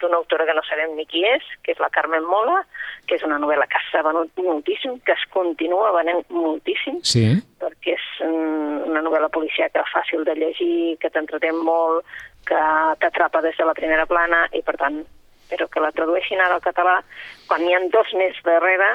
d'una 0.00 0.18
autora 0.18 0.46
que 0.46 0.54
no 0.56 0.62
sabem 0.66 0.94
ni 0.96 1.06
qui 1.08 1.24
és, 1.26 1.44
que 1.64 1.72
és 1.74 1.80
la 1.82 1.90
Carmen 1.94 2.24
Mola, 2.28 2.60
que 3.08 3.16
és 3.18 3.24
una 3.26 3.38
novel·la 3.42 3.66
que 3.70 3.80
s'ha 3.88 4.02
venut 4.06 4.30
moltíssim, 4.40 4.98
que 5.06 5.14
es 5.16 5.24
continua 5.32 5.92
venent 5.96 6.22
moltíssim, 6.34 7.00
sí. 7.06 7.24
perquè 7.62 7.96
és 7.96 8.06
una 8.26 9.02
novel·la 9.04 9.30
policíaca 9.34 9.84
fàcil 9.92 10.24
de 10.28 10.36
llegir, 10.38 10.96
que 11.00 11.10
t'entretén 11.14 11.56
molt, 11.56 12.04
que 12.48 12.60
t'atrapa 13.00 13.42
des 13.44 13.56
de 13.56 13.68
la 13.68 13.76
primera 13.76 14.06
plana 14.06 14.44
i, 14.52 14.62
per 14.66 14.76
tant, 14.80 15.00
però 15.48 15.68
que 15.70 15.82
la 15.82 15.92
tradueixin 15.96 16.40
ara 16.40 16.58
al 16.58 16.64
català, 16.64 17.00
quan 17.48 17.64
n'hi 17.64 17.74
ha 17.76 17.82
dos 17.92 18.12
més 18.18 18.36
darrere, 18.44 18.90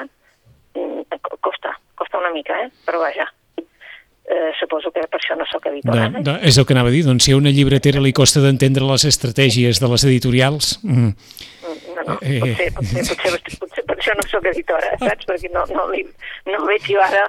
mm, 0.74 1.20
costa, 1.40 1.76
costa 1.98 2.18
una 2.18 2.32
mica, 2.34 2.58
eh? 2.64 2.70
però 2.86 3.02
vaja, 3.02 3.26
eh, 4.30 4.50
suposo 4.58 4.92
que 4.94 5.02
per 5.10 5.18
això 5.20 5.36
no 5.38 5.46
sóc 5.50 5.66
editora. 5.70 6.08
De, 6.14 6.24
de, 6.26 6.36
és 6.48 6.58
el 6.60 6.66
que 6.66 6.76
anava 6.76 6.92
a 6.92 6.94
dir, 6.94 7.02
doncs 7.06 7.26
si 7.26 7.34
a 7.34 7.38
una 7.38 7.52
llibretera 7.54 8.02
li 8.02 8.14
costa 8.16 8.42
d'entendre 8.44 8.86
les 8.88 9.06
estratègies 9.10 9.82
de 9.82 9.92
les 9.92 10.06
editorials... 10.12 10.76
Mm. 10.86 11.14
No, 12.00 12.04
no, 12.06 12.14
eh, 12.24 12.38
potser, 12.40 12.70
potser, 12.74 13.02
potser, 13.04 13.30
potser, 13.36 13.56
potser 13.60 13.82
per 13.86 13.96
això 13.98 14.14
no 14.16 14.24
sóc 14.30 14.46
editora, 14.48 14.94
saps? 15.02 15.26
Perquè 15.28 15.50
no, 15.52 15.66
no, 15.74 15.88
li, 15.92 16.04
no 16.48 16.62
veig 16.64 16.86
jo 16.88 17.02
ara 17.04 17.26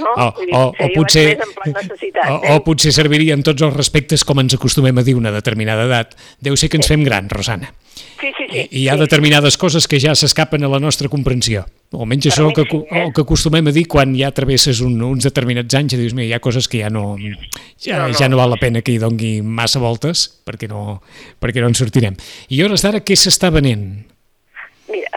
no? 0.00 0.12
O, 0.16 0.28
o, 0.28 0.62
o, 0.70 0.88
potser, 0.94 1.38
o, 1.40 2.34
o 2.34 2.54
eh? 2.54 2.60
potser 2.64 2.92
serviria 2.92 3.36
en 3.36 3.44
tots 3.46 3.64
els 3.64 3.76
respectes 3.76 4.24
com 4.28 4.40
ens 4.42 4.56
acostumem 4.56 5.00
a 5.00 5.04
dir 5.06 5.16
una 5.18 5.32
determinada 5.34 5.86
edat. 5.88 6.16
Deu 6.40 6.58
ser 6.60 6.70
que 6.70 6.80
ens 6.80 6.90
fem 6.90 7.04
gran, 7.06 7.30
Rosana. 7.32 7.72
Sí, 8.20 8.28
sí, 8.36 8.44
sí. 8.50 8.62
I 8.62 8.82
hi 8.82 8.88
ha 8.92 8.96
determinades 9.00 9.56
coses 9.60 9.86
que 9.88 10.00
ja 10.00 10.12
s'escapen 10.16 10.64
a 10.64 10.68
la 10.68 10.80
nostra 10.82 11.08
comprensió. 11.08 11.64
O 11.90 12.04
almenys 12.04 12.28
això 12.30 12.44
el 12.46 12.54
que, 12.54 12.66
sí, 12.68 12.82
eh? 12.90 13.06
el 13.06 13.14
que 13.16 13.24
acostumem 13.24 13.70
a 13.70 13.74
dir 13.74 13.86
quan 13.90 14.12
ja 14.18 14.30
travesses 14.36 14.82
un, 14.84 14.98
uns 15.06 15.24
determinats 15.26 15.74
anys 15.78 15.96
i 15.96 16.00
dius, 16.02 16.14
mira, 16.16 16.28
hi 16.28 16.36
ha 16.36 16.42
coses 16.44 16.68
que 16.68 16.84
ja 16.84 16.92
no, 16.92 17.16
ja, 17.18 17.96
no, 17.96 18.10
no. 18.10 18.14
ja 18.14 18.28
no 18.28 18.38
val 18.38 18.52
la 18.52 18.60
pena 18.60 18.84
que 18.84 18.92
hi 18.94 19.00
dongui 19.02 19.40
massa 19.42 19.80
voltes 19.82 20.28
perquè 20.46 20.68
no, 20.70 21.00
perquè 21.40 21.64
no 21.64 21.72
en 21.72 21.78
sortirem. 21.78 22.20
I 22.52 22.60
a 22.60 22.68
hores 22.68 22.84
d'ara 22.84 23.00
què 23.02 23.16
s'està 23.16 23.50
venent? 23.54 23.88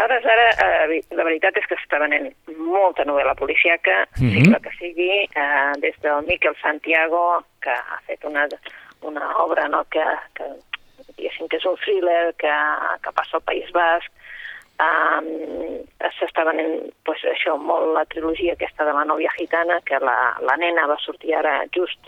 Mira, 0.03 0.19
ara, 0.33 0.48
eh, 0.83 1.00
la 1.15 1.24
veritat 1.24 1.55
és 1.55 1.67
que 1.69 1.77
s'està 1.79 2.00
venent 2.01 2.25
molta 2.60 3.05
novel·la 3.07 3.36
policiaca, 3.39 4.03
mm 4.19 4.27
-hmm. 4.27 4.33
sigui 4.33 4.60
que 4.63 4.72
sigui, 4.79 5.13
eh, 5.43 5.72
des 5.79 5.95
del 6.01 6.25
Miquel 6.27 6.55
Santiago, 6.62 7.43
que 7.62 7.72
ha 7.72 8.00
fet 8.07 8.24
una, 8.25 8.48
una 9.01 9.38
obra 9.38 9.67
no, 9.67 9.86
que, 9.89 10.03
que 10.36 10.43
diguéssim 11.15 11.48
que 11.48 11.57
és 11.57 11.65
un 11.65 11.77
thriller 11.77 12.33
que, 12.36 12.55
que 13.03 13.12
passa 13.12 13.38
al 13.38 13.48
País 13.48 13.72
Basc, 13.72 14.12
um, 14.79 15.27
s'està 16.19 16.43
venent 16.43 16.91
pues, 17.05 17.24
això, 17.24 17.55
molt 17.57 17.93
la 17.93 18.05
trilogia 18.05 18.53
aquesta 18.53 18.83
de 18.83 18.93
la 18.93 19.05
nòvia 19.05 19.31
gitana, 19.38 19.79
que 19.86 20.00
la, 20.00 20.36
la 20.41 20.55
nena 20.57 20.88
va 20.88 20.98
sortir 21.00 21.36
ara 21.36 21.63
just, 21.75 22.00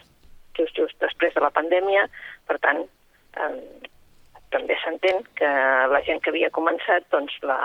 just, 0.57 0.75
just 0.75 0.99
després 0.99 1.33
de 1.33 1.41
la 1.41 1.51
pandèmia, 1.51 2.09
per 2.47 2.59
tant, 2.59 2.83
um, 3.39 3.59
també 4.55 4.79
s'entén 4.81 5.21
que 5.37 5.51
la 5.91 6.01
gent 6.07 6.23
que 6.23 6.31
havia 6.31 6.51
començat 6.55 7.05
doncs 7.13 7.35
la, 7.43 7.59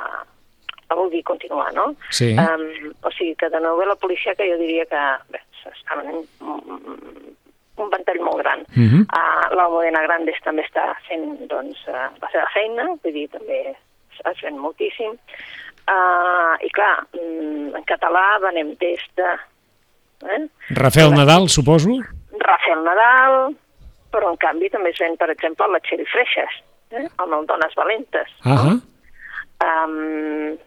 la 0.91 0.99
vulgui 0.99 1.23
continuar, 1.23 1.71
no? 1.77 1.93
Sí. 2.11 2.33
Um, 2.35 2.91
o 3.07 3.13
sigui 3.15 3.37
que 3.39 3.51
de 3.53 3.63
novel·la 3.63 3.97
que 4.01 4.49
jo 4.51 4.59
diria 4.59 4.87
que 4.91 5.05
bé, 5.31 5.43
s'estaven 5.63 6.27
un 7.81 7.93
ventall 7.93 8.21
molt 8.21 8.43
gran. 8.43 8.61
Uh 8.77 8.89
-huh. 8.91 9.03
uh, 9.07 9.47
L'Almudena 9.57 10.03
Grandes 10.03 10.41
també 10.45 10.63
està 10.63 10.95
fent 11.09 11.47
doncs, 11.49 11.79
uh, 11.89 12.11
la 12.23 12.29
seva 12.33 12.47
feina, 12.55 12.85
vull 13.03 13.13
dir, 13.13 13.29
també 13.29 13.77
es 14.31 14.41
ven 14.43 14.59
moltíssim. 14.59 15.17
Uh, 15.89 16.55
I 16.61 16.71
clar, 16.71 17.07
mm, 17.13 17.75
en 17.77 17.85
català 17.85 18.39
venem 18.43 18.75
des 18.79 19.01
de... 19.17 19.31
Eh? 20.29 20.43
Rafael 20.77 21.11
Nadal, 21.13 21.49
suposo? 21.49 21.91
Rafael 22.39 22.83
Nadal, 22.85 23.55
però 24.13 24.31
en 24.31 24.37
canvi 24.37 24.69
també 24.71 24.91
es 24.91 24.99
ven, 24.99 25.17
per 25.17 25.31
exemple, 25.31 25.67
la 25.67 25.81
Txell 25.81 26.05
Freixas, 26.13 26.61
eh? 26.91 27.07
amb 27.17 27.33
el 27.39 27.47
Dones 27.47 27.75
Valentes. 27.77 28.29
Uh 28.45 28.53
-huh. 28.53 28.81
um, 29.69 30.59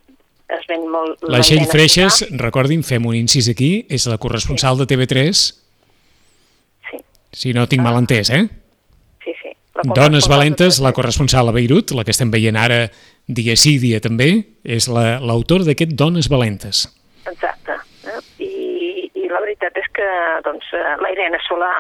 es 0.47 0.67
ven 0.67 0.87
molt... 0.89 1.21
La 1.23 1.41
Txell 1.41 1.65
Freixas, 1.65 2.25
recordin, 2.31 2.83
fem 2.83 3.05
un 3.05 3.15
incís 3.15 3.49
aquí, 3.49 3.85
és 3.89 4.05
la 4.05 4.17
corresponsal 4.17 4.77
sí. 4.77 4.85
de 4.85 4.95
TV3 4.95 5.63
si 7.33 7.53
no 7.53 7.67
tinc 7.67 7.81
ah. 7.81 7.89
mal 7.89 7.97
entès, 7.99 8.29
eh? 8.29 8.45
Sí, 9.25 9.33
sí. 9.41 9.51
Dones 9.95 10.29
Valentes, 10.29 10.79
la 10.79 10.93
corresponsal 10.93 11.49
a 11.49 11.51
Beirut, 11.55 11.91
la 11.97 12.05
que 12.05 12.13
estem 12.13 12.31
veient 12.31 12.55
ara 12.59 12.85
dia 13.25 13.55
sí, 13.57 13.79
dia 13.81 13.99
també, 14.03 14.29
és 14.63 14.87
l'autor 14.87 15.63
la, 15.63 15.71
d'aquest 15.71 15.95
Dones 15.97 16.29
Valentes. 16.29 16.85
Exacte. 17.25 17.79
Eh? 18.05 18.19
I, 18.45 19.09
I 19.17 19.31
la 19.31 19.41
veritat 19.41 19.81
és 19.81 19.89
que 19.97 20.07
doncs, 20.45 20.69
eh, 20.77 20.93
la 21.01 21.11
Irene 21.15 21.41
Solà, 21.47 21.73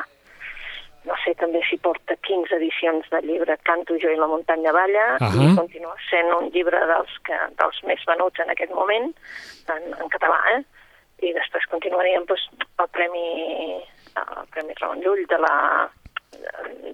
no 1.07 1.15
sé 1.23 1.33
també 1.39 1.61
si 1.67 1.77
porta 1.83 2.15
15 2.27 2.55
edicions 2.57 3.09
del 3.11 3.25
llibre 3.27 3.57
Canto 3.67 3.97
jo 4.01 4.11
i 4.11 4.19
la 4.19 4.27
muntanya 4.27 4.71
balla, 4.71 5.17
uh 5.19 5.27
-huh. 5.27 5.51
i 5.51 5.55
continua 5.55 5.95
sent 6.09 6.29
un 6.33 6.49
llibre 6.53 6.79
dels, 6.91 7.11
que, 7.25 7.37
dels 7.59 7.83
més 7.83 8.05
venuts 8.07 8.39
en 8.39 8.49
aquest 8.49 8.71
moment, 8.71 9.13
en, 9.67 9.83
en 10.01 10.07
català, 10.15 10.39
eh? 10.55 10.61
I 11.27 11.33
després 11.33 11.65
continuaríem 11.71 12.25
doncs, 12.25 12.49
el 12.79 12.87
Premi 12.87 13.27
el 14.15 14.47
Premi 14.53 14.73
Ramon 14.79 15.01
Llull, 15.01 15.25
de 15.27 15.37
la, 15.37 15.89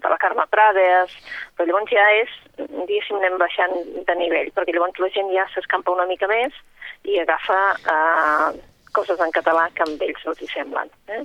de 0.01 0.09
la 0.09 0.17
Carme 0.17 0.45
Prades, 0.49 1.15
però 1.55 1.67
llavors 1.67 1.91
ja 1.91 2.05
és, 2.21 2.31
diguéssim, 2.57 3.17
anem 3.19 3.37
baixant 3.41 3.75
de 4.07 4.15
nivell, 4.15 4.51
perquè 4.55 4.75
llavors 4.75 4.99
la 4.99 5.11
gent 5.15 5.31
ja 5.35 5.45
s'escampa 5.53 5.91
una 5.91 6.07
mica 6.09 6.27
més 6.31 6.55
i 7.03 7.19
agafa 7.19 7.59
eh, 7.95 8.59
coses 8.93 9.19
en 9.19 9.31
català 9.35 9.67
que 9.75 9.85
amb 9.85 10.01
ells 10.01 10.25
els 10.31 10.41
hi 10.41 10.49
semblen. 10.53 10.91
Eh? 11.07 11.23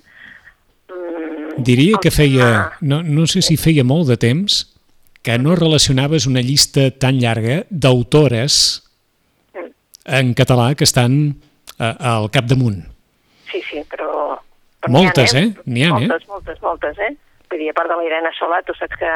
Diria 1.64 2.00
que 2.02 2.10
feia, 2.10 2.72
no, 2.80 3.02
no 3.02 3.26
sé 3.30 3.42
si 3.44 3.56
feia 3.60 3.84
molt 3.86 4.08
de 4.10 4.16
temps, 4.20 4.64
que 5.24 5.38
no 5.38 5.54
relacionaves 5.56 6.26
una 6.26 6.42
llista 6.44 6.90
tan 6.90 7.20
llarga 7.22 7.62
d'autores 7.70 8.82
mm. 9.54 9.70
en 10.18 10.34
català 10.34 10.74
que 10.74 10.84
estan 10.84 11.14
eh, 11.78 11.94
al 11.94 12.28
capdamunt. 12.34 12.82
Sí, 13.50 13.62
sí, 13.70 13.80
però 13.88 14.36
moltes, 14.92 15.32
eh? 15.38 15.46
N'hi 15.64 15.86
ha, 15.86 15.94
eh? 15.94 16.08
Moltes, 16.10 16.28
moltes, 16.28 16.60
moltes, 16.60 17.00
eh? 17.00 17.14
Vull 17.48 17.62
dir, 17.62 17.70
a 17.72 17.76
part 17.78 17.88
de 17.88 17.96
la 17.96 18.04
Irene 18.04 18.34
Solà, 18.36 18.60
tu 18.66 18.76
saps 18.76 19.00
que... 19.00 19.14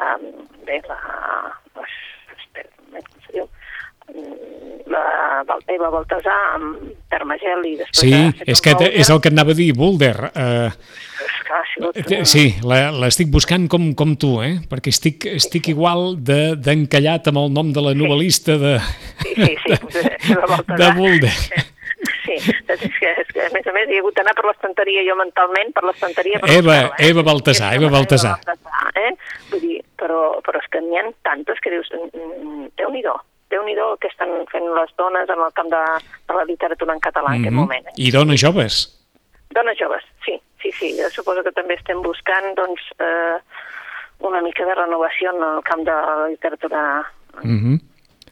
Um, 0.00 0.28
bé, 0.66 0.82
la... 0.88 0.98
Diu? 1.76 2.09
Mm, 4.20 4.50
la 4.90 5.44
Eva 5.70 5.90
Baltasar 5.92 6.38
amb 6.56 6.80
Termagel 7.10 7.64
i 7.68 7.76
després... 7.78 8.00
Sí, 8.00 8.12
és, 8.46 8.60
que 8.64 8.74
és 8.88 9.10
el 9.10 9.20
que 9.22 9.30
et 9.30 9.36
anava 9.36 9.54
a 9.54 9.58
dir, 9.58 9.70
Boulder. 9.76 10.14
Uh, 10.34 10.70
sí, 12.28 12.44
l'estic 12.64 13.30
buscant 13.32 13.68
com, 13.70 13.90
com 13.98 14.16
tu, 14.20 14.36
eh? 14.44 14.56
perquè 14.70 14.92
estic, 14.94 15.28
estic 15.40 15.70
igual 15.72 16.16
d'encallat 16.18 17.26
de, 17.26 17.32
amb 17.32 17.44
el 17.44 17.52
nom 17.54 17.74
de 17.74 17.84
la 17.86 17.94
novel·lista 17.96 18.58
de, 18.60 18.76
sí, 19.24 19.34
sí, 19.38 19.78
sí, 19.94 20.34
de, 20.34 20.62
de 20.74 20.90
Boulder. 20.98 21.34
Sí, 22.24 22.36
és 22.36 22.82
que, 22.96 23.10
és 23.10 23.32
que 23.34 23.42
a 23.44 23.50
més 23.52 23.66
a 23.66 23.72
més 23.74 23.90
hi 23.90 23.98
ha 23.98 24.02
hagut 24.02 24.16
d'anar 24.16 24.32
per 24.38 24.46
l'estanteria 24.46 25.02
jo 25.04 25.16
mentalment, 25.18 25.72
per 25.76 25.82
l'estanteria... 25.84 26.40
Eva, 26.48 26.76
eh? 26.86 27.10
Eva 27.10 27.24
Baltasar, 27.26 27.74
Eva 27.76 27.90
Baltasar. 27.92 28.38
Eva 28.40 28.54
Baltasar 28.54 28.94
eh? 29.00 29.10
Vull 29.50 29.64
dir, 29.64 29.80
però, 29.98 30.22
però 30.46 30.62
és 30.62 30.70
que 30.72 30.82
n'hi 30.84 31.00
ha 31.00 31.08
tantes 31.26 31.60
que 31.62 31.72
dius, 31.74 31.90
mm, 31.96 32.10
mm, 32.14 32.70
Déu-n'hi-do, 32.78 32.78
déu 32.80 32.94
nhi 32.94 33.04
déu 33.50 33.96
que 33.98 34.08
estan 34.08 34.30
fent 34.52 34.68
les 34.78 34.90
dones 34.96 35.28
en 35.28 35.40
el 35.44 35.52
camp 35.52 35.70
de, 35.70 35.82
de 36.28 36.34
la 36.34 36.44
literatura 36.44 36.94
en 36.94 37.00
català 37.00 37.30
mm 37.30 37.34
-hmm. 37.34 37.36
en 37.36 37.40
aquest 37.40 37.54
mhm. 37.54 37.60
moment. 37.60 37.86
Eh? 37.86 38.06
I 38.06 38.10
dones 38.10 38.40
joves. 38.40 38.74
Dones 39.50 39.76
joves, 39.78 40.04
sí, 40.24 40.40
sí, 40.62 40.70
sí. 40.78 40.96
Jo 40.96 41.10
suposo 41.10 41.42
que 41.42 41.52
també 41.52 41.74
estem 41.74 42.00
buscant, 42.02 42.54
doncs, 42.56 42.80
eh, 42.98 43.38
una 44.20 44.40
mica 44.40 44.64
de 44.64 44.74
renovació 44.74 45.30
en 45.34 45.42
el 45.42 45.62
camp 45.62 45.82
de 45.84 45.92
la 45.92 46.28
literatura 46.28 46.80
mm 47.42 47.58
-hmm. 47.58 47.80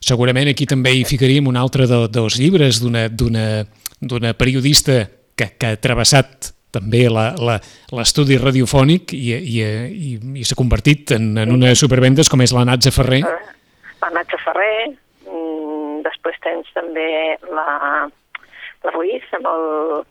Segurament 0.00 0.48
aquí 0.48 0.66
també 0.66 0.92
hi 0.94 1.04
ficaríem 1.04 1.46
un 1.46 1.56
altre 1.56 1.86
de, 1.86 2.06
dels 2.08 2.38
llibres 2.38 2.80
d'una 2.80 4.34
periodista 4.34 5.08
que, 5.34 5.56
que 5.58 5.66
ha 5.66 5.76
travessat 5.76 6.52
també 6.70 7.06
l'estudi 7.08 8.36
radiofònic 8.38 9.14
i, 9.16 9.32
i, 9.34 9.58
i, 9.64 10.10
i 10.38 10.44
s'ha 10.44 10.58
convertit 10.58 11.14
en, 11.16 11.32
en 11.40 11.54
una 11.54 11.74
supervendes 11.74 12.28
com 12.28 12.42
és 12.44 12.52
la 12.52 12.66
Natza 12.68 12.92
Ferrer. 12.94 13.22
La 14.02 14.10
Natza 14.14 14.38
Ferrer, 14.44 14.92
després 16.28 16.44
tens 16.44 16.68
també 16.76 17.08
la, 17.48 18.08
la 18.84 18.92
Ruiz 18.92 19.24
amb 19.36 19.48
el 19.48 19.64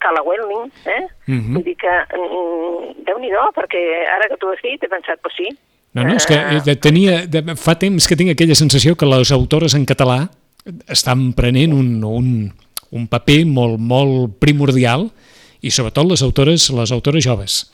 Cala 0.03 0.23
Welling, 0.25 0.71
eh? 0.85 1.05
Uh 1.27 1.33
mhm. 1.33 1.39
-huh. 1.39 1.53
Vull 1.53 1.63
dir 1.63 1.77
que, 1.77 1.93
mm, 2.17 3.05
déu-n'hi-do, 3.05 3.43
perquè 3.53 3.81
ara 4.15 4.27
que 4.29 4.37
tu 4.37 4.47
has 4.49 4.61
dit 4.61 4.83
he 4.83 4.87
pensat, 4.87 5.19
pues 5.21 5.35
sí. 5.35 5.47
No, 5.93 6.03
no, 6.03 6.15
és 6.15 6.25
que 6.25 6.35
eh, 6.35 6.75
tenia, 6.75 7.25
fa 7.55 7.75
temps 7.75 8.07
que 8.07 8.15
tinc 8.15 8.29
aquella 8.31 8.55
sensació 8.55 8.95
que 8.95 9.05
les 9.05 9.31
autores 9.31 9.73
en 9.73 9.85
català 9.85 10.29
estan 10.87 11.33
prenent 11.33 11.73
un, 11.73 12.03
un, 12.03 12.53
un 12.91 13.07
paper 13.07 13.45
molt, 13.45 13.79
molt 13.79 14.39
primordial 14.39 15.09
i 15.61 15.71
sobretot 15.71 16.05
les 16.05 16.21
autores, 16.21 16.69
les 16.69 16.91
autores 16.91 17.23
joves. 17.23 17.71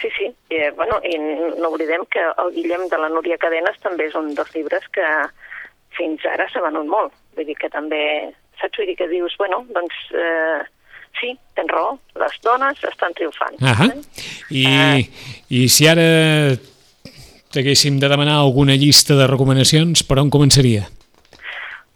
Sí, 0.00 0.08
sí. 0.18 0.26
I, 0.50 0.54
eh, 0.54 0.70
bueno, 0.76 1.00
i 1.02 1.16
no 1.60 1.68
oblidem 1.68 2.04
que 2.10 2.20
el 2.20 2.52
Guillem 2.52 2.88
de 2.88 2.98
la 2.98 3.08
Núria 3.08 3.38
Cadenes 3.38 3.78
també 3.80 4.06
és 4.06 4.14
un 4.14 4.34
dels 4.34 4.52
llibres 4.54 4.84
que 4.92 5.06
fins 5.96 6.24
ara 6.28 6.46
s'ha 6.52 6.62
venut 6.62 6.86
molt. 6.86 7.12
Vull 7.36 7.46
dir 7.46 7.56
que 7.60 7.68
també, 7.72 8.02
saps? 8.60 8.78
Vull 8.78 8.88
dir 8.90 8.96
que 8.96 9.08
dius, 9.08 9.36
bueno, 9.38 9.64
doncs 9.76 9.94
eh, 10.16 10.62
sí, 11.20 11.34
tens 11.56 11.72
raó, 11.72 11.98
les 12.20 12.40
dones 12.44 12.82
estan 12.90 13.14
triomfant. 13.14 13.60
Uh 13.60 13.76
-huh. 13.76 13.92
I, 14.50 14.64
uh, 14.66 15.04
I 15.48 15.68
si 15.68 15.88
ara 15.88 16.56
t'haguéssim 17.52 17.98
de 17.98 18.08
demanar 18.08 18.36
alguna 18.40 18.76
llista 18.76 19.14
de 19.14 19.26
recomanacions, 19.26 20.02
per 20.02 20.18
on 20.18 20.30
començaria? 20.30 20.88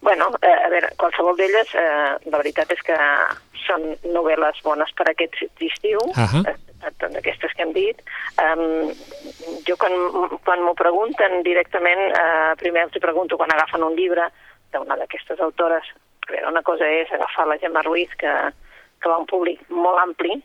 Bueno, 0.01 0.31
eh, 0.41 0.67
a 0.67 0.69
veure, 0.73 0.89
qualsevol 0.97 1.37
d'elles, 1.37 1.75
eh, 1.75 2.17
la 2.33 2.39
veritat 2.39 2.73
és 2.73 2.83
que 2.83 2.97
són 3.67 3.85
novel·les 4.15 4.63
bones 4.65 4.91
per 4.97 5.11
aquest 5.11 5.35
estiu, 5.61 5.99
uh 5.99 6.17
-huh. 6.17 6.43
eh, 6.49 6.57
d'aquestes 7.13 7.53
que 7.55 7.63
hem 7.63 7.73
dit. 7.73 7.97
Um, 8.41 8.93
jo 9.67 9.77
quan, 9.77 9.93
quan 10.45 10.63
m'ho 10.63 10.75
pregunten 10.75 11.43
directament, 11.43 12.01
eh, 12.17 12.53
primer 12.57 12.85
els 12.85 12.99
pregunto 13.01 13.37
quan 13.37 13.53
agafen 13.53 13.83
un 13.83 13.95
llibre 13.97 14.31
d'una 14.73 14.97
d'aquestes 14.97 15.41
autores, 15.41 15.87
veure, 16.31 16.49
una 16.49 16.63
cosa 16.63 16.87
és 16.87 17.11
agafar 17.13 17.47
la 17.49 17.59
Gemma 17.59 17.83
Ruiz, 17.83 18.13
que, 18.19 18.33
que 19.01 19.11
va 19.11 19.19
un 19.19 19.27
públic 19.31 19.63
molt 19.71 20.01
ampli, 20.03 20.37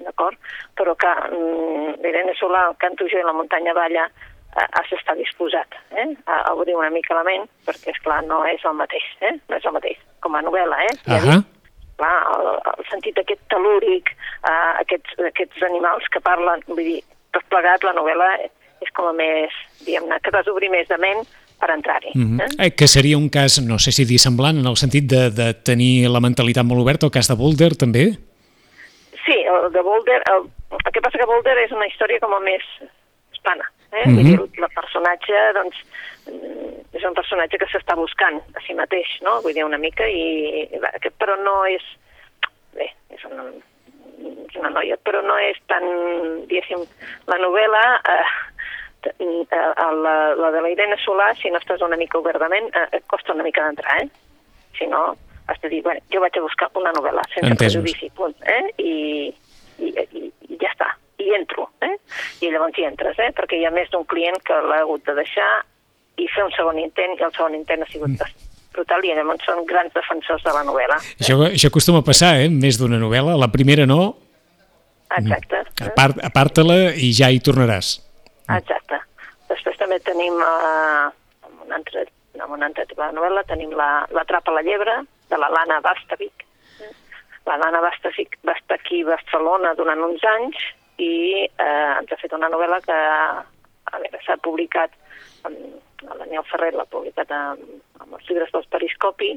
d'acord? 0.00 0.38
Però 0.78 0.96
que 0.98 1.12
mm, 1.30 2.00
Irene 2.06 2.34
Solà, 2.38 2.66
el 2.70 2.76
Canto 2.82 3.08
jo 3.10 3.20
i 3.20 3.26
la 3.26 3.36
muntanya 3.36 3.74
balla, 3.76 4.06
eh, 4.56 4.66
has 4.66 4.90
d'estar 4.90 5.16
disposat 5.18 5.78
eh, 5.94 6.08
a 6.26 6.54
obrir 6.54 6.76
una 6.78 6.90
mica 6.94 7.16
la 7.18 7.24
ment, 7.26 7.46
perquè, 7.66 7.94
és 7.94 8.02
clar 8.04 8.20
no 8.26 8.42
és 8.48 8.64
el 8.64 8.76
mateix, 8.78 9.06
eh? 9.20 9.36
no 9.48 9.58
és 9.58 9.66
el 9.66 9.76
mateix, 9.76 9.98
com 10.24 10.36
a 10.36 10.44
novel·la, 10.46 10.84
eh? 10.88 10.94
Ja 11.06 11.20
uh 11.20 11.26
-huh. 11.28 11.42
clar, 12.00 12.16
el, 12.36 12.48
el 12.76 12.88
sentit 12.90 13.18
aquest 13.18 13.42
telúric, 13.48 14.14
eh, 14.48 14.72
aquests, 14.84 15.18
aquests 15.32 15.62
animals 15.62 16.08
que 16.08 16.20
parlen, 16.20 16.64
vull 16.66 16.84
dir, 16.84 17.02
tot 17.32 17.44
plegat, 17.48 17.84
la 17.84 17.94
novel·la 17.94 18.30
és 18.80 18.90
com 18.94 19.06
a 19.06 19.12
més, 19.12 19.52
diguem-ne, 19.84 20.20
que 20.20 20.30
t'has 20.30 20.46
d'obrir 20.46 20.70
més 20.70 20.88
de 20.88 20.96
ment 20.96 21.26
per 21.60 21.70
entrar-hi. 21.74 22.12
Mm 22.14 22.38
-hmm. 22.38 22.64
eh? 22.66 22.70
Que 22.74 22.88
seria 22.88 23.18
un 23.18 23.28
cas, 23.28 23.60
no 23.60 23.78
sé 23.78 23.92
si 23.92 24.04
dir 24.04 24.18
semblant, 24.18 24.58
en 24.58 24.66
el 24.66 24.76
sentit 24.76 25.04
de, 25.04 25.30
de 25.30 25.54
tenir 25.54 26.08
la 26.08 26.20
mentalitat 26.20 26.64
molt 26.64 26.80
oberta, 26.80 27.06
el 27.06 27.12
cas 27.12 27.28
de 27.28 27.36
Boulder, 27.36 27.76
també? 27.76 28.04
Sí, 29.26 29.36
el 29.52 29.72
de 29.72 29.82
Boulder, 29.82 30.22
el, 30.32 30.48
el 30.86 30.92
que 30.92 31.00
passa 31.00 31.18
que 31.18 31.26
Boulder 31.26 31.58
és 31.66 31.72
una 31.72 31.86
història 31.86 32.18
com 32.20 32.32
a 32.34 32.40
més 32.40 32.64
hispana, 33.32 33.64
Eh? 33.92 34.06
Mm 34.06 34.10
-hmm. 34.10 34.36
Vull 34.36 34.50
dir, 34.52 34.62
el 34.62 34.74
personatge, 34.74 35.36
doncs, 35.52 35.76
mm, 36.26 36.96
és 36.96 37.04
un 37.04 37.14
personatge 37.14 37.58
que 37.58 37.66
s'està 37.66 37.94
buscant 37.96 38.36
a 38.54 38.60
si 38.66 38.74
mateix, 38.74 39.08
no? 39.22 39.40
Vull 39.42 39.54
dir, 39.54 39.64
una 39.64 39.78
mica, 39.78 40.06
i, 40.06 40.68
però 41.18 41.34
no 41.42 41.64
és... 41.66 41.82
Bé, 42.74 42.86
és 43.10 43.24
una, 43.24 43.44
és 44.48 44.56
una 44.56 44.70
noia, 44.70 44.96
però 45.04 45.22
no 45.22 45.36
és 45.38 45.58
tan, 45.66 45.84
diguéssim, 46.46 46.86
la 47.26 47.38
novel·la... 47.38 47.84
Eh, 48.12 48.12
eh, 48.12 48.28
la, 49.08 50.34
la 50.36 50.50
de 50.50 50.60
la 50.60 50.70
Irene 50.70 50.96
Solà, 51.04 51.30
si 51.40 51.50
no 51.50 51.60
estàs 51.60 51.82
una 51.86 51.98
mica 52.00 52.18
obertament, 52.18 52.70
eh, 52.74 53.02
costa 53.06 53.34
una 53.34 53.46
mica 53.46 53.64
d'entrar, 53.64 54.02
eh? 54.02 54.08
Si 54.78 54.86
no, 54.86 55.16
has 55.46 55.60
de 55.62 55.68
dir, 55.72 55.82
bueno, 55.82 56.00
jo 56.12 56.20
vaig 56.20 56.36
a 56.36 56.42
buscar 56.44 56.70
una 56.78 56.92
novel·la 56.96 57.24
sense 57.34 57.50
Entesos. 57.50 57.80
prejudici, 57.80 58.10
punt, 58.14 58.34
eh? 58.44 58.62
I, 58.78 58.94
i, 59.80 59.90
i, 59.90 60.32
i 60.48 60.60
ja 60.60 60.70
està 60.72 60.92
i 61.20 61.34
entro, 61.36 61.68
eh? 61.84 61.96
I 62.40 62.50
llavors 62.52 62.78
hi 62.78 62.86
entres, 62.88 63.18
eh? 63.20 63.30
Perquè 63.36 63.58
hi 63.60 63.66
ha 63.68 63.72
més 63.74 63.90
d'un 63.92 64.06
client 64.08 64.38
que 64.46 64.56
l'ha 64.68 64.82
hagut 64.84 65.04
de 65.08 65.16
deixar 65.18 65.48
i 66.20 66.28
fer 66.32 66.44
un 66.46 66.54
segon 66.56 66.78
intent, 66.80 67.16
i 67.18 67.26
el 67.26 67.34
segon 67.36 67.56
intent 67.58 67.84
ha 67.84 67.88
sigut 67.90 68.14
mm. 68.14 68.48
brutal, 68.74 69.04
i 69.04 69.14
llavors 69.16 69.44
són 69.48 69.64
grans 69.68 69.92
defensors 69.96 70.44
de 70.46 70.54
la 70.56 70.64
novel·la. 70.68 71.00
Això, 71.20 71.36
això 71.50 71.70
acostuma 71.72 72.04
a 72.04 72.06
passar, 72.06 72.36
eh? 72.44 72.48
Més 72.52 72.80
d'una 72.80 73.00
novel·la. 73.00 73.36
La 73.40 73.50
primera 73.52 73.88
no, 73.88 74.02
Exacte. 75.18 75.64
apart, 75.84 76.22
aparta-la 76.24 76.94
i 76.94 77.10
ja 77.16 77.30
hi 77.30 77.42
tornaràs. 77.44 77.98
Exacte. 78.58 79.00
Després 79.50 79.78
també 79.78 79.98
tenim, 80.06 80.36
eh, 80.40 81.06
en 81.48 81.62
un 81.66 81.72
altre, 81.78 82.06
en 82.34 82.46
un 82.46 82.62
altre 82.62 82.86
tipus 82.86 83.06
de 83.06 83.16
novel·la, 83.18 83.46
tenim 83.48 83.72
la, 83.76 83.90
la 84.14 84.24
trapa 84.28 84.52
a 84.52 84.58
la 84.58 84.66
llebre, 84.66 85.00
de 85.30 85.38
la 85.38 85.48
Lana 85.48 85.80
Bastavic. 85.80 86.44
La 87.46 87.56
Lana 87.56 87.80
Bastavic 87.80 88.36
va 88.46 88.56
estar 88.58 88.78
aquí 88.78 89.02
a 89.02 89.12
Barcelona 89.14 89.74
durant 89.78 90.02
uns 90.04 90.24
anys 90.36 90.58
i 91.00 91.46
eh, 91.46 91.92
ens 91.98 92.12
ha 92.12 92.18
fet 92.20 92.34
una 92.36 92.50
novel·la 92.52 92.80
que 92.84 92.96
a 93.90 93.98
veure, 94.02 94.20
s'ha 94.26 94.36
publicat 94.44 94.92
amb, 95.48 95.56
el 96.04 96.18
Daniel 96.24 96.44
Ferrer 96.50 96.72
l'ha 96.74 96.88
publicat 96.90 97.32
amb, 97.36 97.62
amb 98.02 98.18
els 98.18 98.28
llibres 98.28 98.52
dels 98.54 98.68
Periscopi 98.74 99.32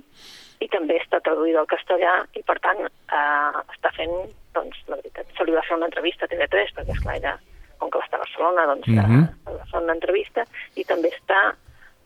i 0.63 0.67
també 0.71 0.99
està 0.99 1.19
traduïda 1.23 1.63
al 1.63 1.71
castellà 1.71 2.17
i 2.37 2.43
per 2.47 2.57
tant 2.65 2.83
eh, 2.83 3.63
està 3.75 3.93
fent 3.95 4.13
doncs 4.53 4.83
la 4.91 4.99
veritat, 4.99 5.31
se 5.37 5.47
li 5.47 5.55
va 5.55 5.63
fer 5.67 5.77
una 5.79 5.89
entrevista 5.89 6.27
a 6.27 6.31
TV3 6.31 6.75
perquè 6.77 6.97
esclar 6.97 7.17
ella, 7.19 7.37
com 7.83 7.91
que 7.91 8.01
va 8.01 8.07
estar 8.07 8.19
a 8.19 8.25
Barcelona 8.25 8.67
doncs 8.71 8.87
-hmm. 8.87 9.23
eh, 9.23 9.55
va 9.59 9.69
fer 9.71 9.81
una 9.83 9.97
entrevista 9.99 10.45
i 10.75 10.83
també 10.83 11.11
està 11.11 11.53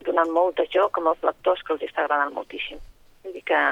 donant 0.06 0.30
molt 0.30 0.56
de 0.58 0.66
joc 0.76 0.98
amb 0.98 1.14
els 1.14 1.22
lectors 1.22 1.62
que 1.62 1.72
els 1.72 1.82
està 1.82 2.04
agradant 2.04 2.34
moltíssim 2.34 2.78
vull 3.24 3.32
dir 3.32 3.44
que 3.44 3.62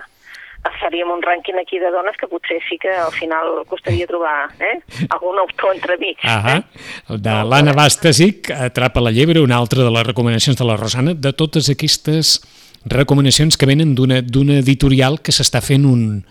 faríem 0.80 1.10
un 1.10 1.22
rànquing 1.22 1.58
aquí 1.60 1.78
de 1.78 1.90
dones 1.94 2.16
que 2.18 2.26
potser 2.26 2.58
sí 2.68 2.78
que 2.78 2.90
al 2.90 3.12
final 3.12 3.64
costaria 3.68 4.06
trobar 4.06 4.50
eh? 4.58 4.80
algun 5.08 5.38
autor 5.38 5.74
entremig. 5.74 6.18
Ah 6.24 6.56
eh? 6.56 6.62
De 7.08 7.34
l'Anna 7.44 7.72
Bastasic, 7.76 8.50
Atrapa 8.50 9.00
la 9.00 9.12
llebre, 9.14 9.40
una 9.40 9.56
altra 9.56 9.84
de 9.84 9.90
les 9.90 10.06
recomanacions 10.06 10.58
de 10.58 10.64
la 10.64 10.76
Rosana, 10.76 11.14
de 11.14 11.32
totes 11.32 11.70
aquestes 11.70 12.40
recomanacions 12.84 13.56
que 13.56 13.66
venen 13.66 13.94
d'una 13.94 14.58
editorial 14.58 15.20
que 15.20 15.34
s'està 15.34 15.62
fent 15.62 15.86
un, 15.86 16.24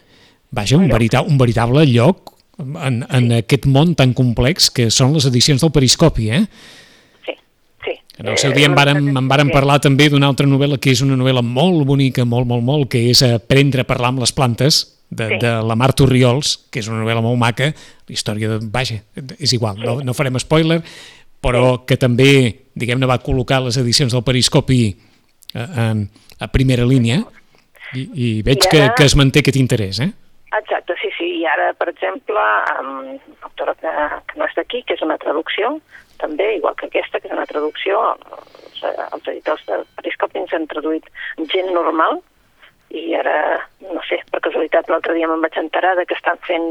vaja, 0.51 0.77
un, 0.77 0.87
verita, 0.91 1.21
un 1.21 1.37
veritable 1.37 1.85
lloc 1.91 2.34
en, 2.59 3.03
en 3.03 3.29
sí. 3.29 3.37
aquest 3.43 3.67
món 3.67 3.93
tan 3.99 4.15
complex 4.17 4.71
que 4.73 4.89
són 4.93 5.13
les 5.15 5.27
edicions 5.29 5.63
del 5.63 5.73
Periscopi, 5.75 6.31
eh? 6.31 6.43
En 8.15 8.29
el 8.31 8.37
seu 8.39 8.53
dia 8.55 8.69
em 8.69 8.75
varen, 8.77 9.09
em 9.11 9.25
varen 9.27 9.49
parlar 9.51 9.81
també 9.83 10.07
d'una 10.07 10.29
altra 10.31 10.47
novel·la 10.47 10.77
que 10.79 10.93
és 10.95 11.01
una 11.03 11.17
novel·la 11.19 11.41
molt 11.43 11.83
bonica, 11.87 12.23
molt, 12.23 12.47
molt, 12.47 12.63
molt, 12.63 12.87
que 12.93 13.01
és 13.11 13.19
Aprendre 13.27 13.83
a 13.83 13.89
parlar 13.89 14.13
amb 14.13 14.23
les 14.23 14.31
plantes, 14.31 14.77
de, 15.09 15.27
sí. 15.29 15.39
de 15.41 15.51
la 15.67 15.75
Mar 15.75 15.91
Torriols, 15.93 16.55
que 16.71 16.79
és 16.79 16.87
una 16.89 17.01
novel·la 17.03 17.23
molt 17.25 17.39
maca, 17.39 17.71
la 17.75 18.15
història 18.15 18.55
de... 18.55 18.59
Vaja, 18.71 19.01
és 19.37 19.53
igual, 19.55 19.79
no, 19.83 19.99
no 20.03 20.15
farem 20.17 20.39
spoiler, 20.41 20.79
però 21.43 21.75
sí. 21.75 21.81
que 21.91 21.99
també, 22.01 22.29
diguem-ne, 22.75 23.09
va 23.09 23.21
col·locar 23.23 23.61
les 23.65 23.79
edicions 23.81 24.15
del 24.15 24.23
Periscopi 24.25 24.81
a, 25.53 25.65
a, 25.65 25.87
a 26.47 26.51
primera 26.53 26.87
línia, 26.87 27.21
i, 27.95 28.07
i 28.15 28.29
veig 28.45 28.63
I 28.63 28.67
ara... 28.67 28.71
que, 28.71 28.85
que 28.99 29.09
es 29.11 29.15
manté 29.19 29.43
aquest 29.43 29.59
interès, 29.61 30.01
eh? 30.03 30.11
Exacte, 30.57 30.95
sí, 31.01 31.09
sí. 31.17 31.27
I 31.41 31.45
ara, 31.51 31.71
per 31.75 31.89
exemple, 31.91 32.43
amb 32.75 33.45
autora 33.47 33.75
que, 33.81 33.91
que 34.29 34.39
no 34.39 34.47
és 34.47 34.55
d'aquí, 34.55 34.83
que 34.87 34.95
és 34.95 35.03
una 35.03 35.17
traducció, 35.21 35.73
també, 36.21 36.55
igual 36.57 36.77
que 36.79 36.87
aquesta, 36.87 37.19
que 37.19 37.27
és 37.27 37.35
una 37.35 37.47
traducció, 37.49 37.99
els, 38.37 38.85
els 38.85 39.27
editors 39.33 39.65
de 39.67 39.81
Periscopi 39.99 40.39
ens 40.43 40.55
han 40.55 40.69
traduït 40.71 41.09
gent 41.51 41.73
normal, 41.75 42.21
i 42.95 43.15
ara, 43.17 43.35
no 43.81 44.01
sé, 44.07 44.21
per 44.31 44.39
casualitat 44.45 44.87
l'altre 44.91 45.15
dia 45.17 45.27
me'n 45.27 45.43
vaig 45.43 45.57
enterar 45.59 45.95
que 46.05 46.15
estan 46.15 46.37
fent 46.47 46.67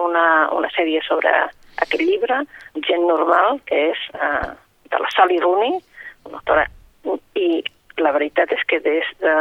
una, 0.00 0.24
una 0.56 0.70
sèrie 0.74 1.02
sobre 1.06 1.30
aquest 1.78 2.02
llibre, 2.02 2.42
Gent 2.88 3.04
normal, 3.06 3.60
que 3.68 3.90
és 3.92 4.00
uh, 4.16 4.54
de 4.90 4.98
la 4.98 5.10
Sally 5.14 5.38
Rooney, 5.42 5.78
una 6.26 6.40
autora, 6.40 6.64
i 7.38 7.62
la 8.02 8.12
veritat 8.14 8.52
és 8.54 8.64
que 8.70 8.80
des 8.82 9.06
de 9.22 9.34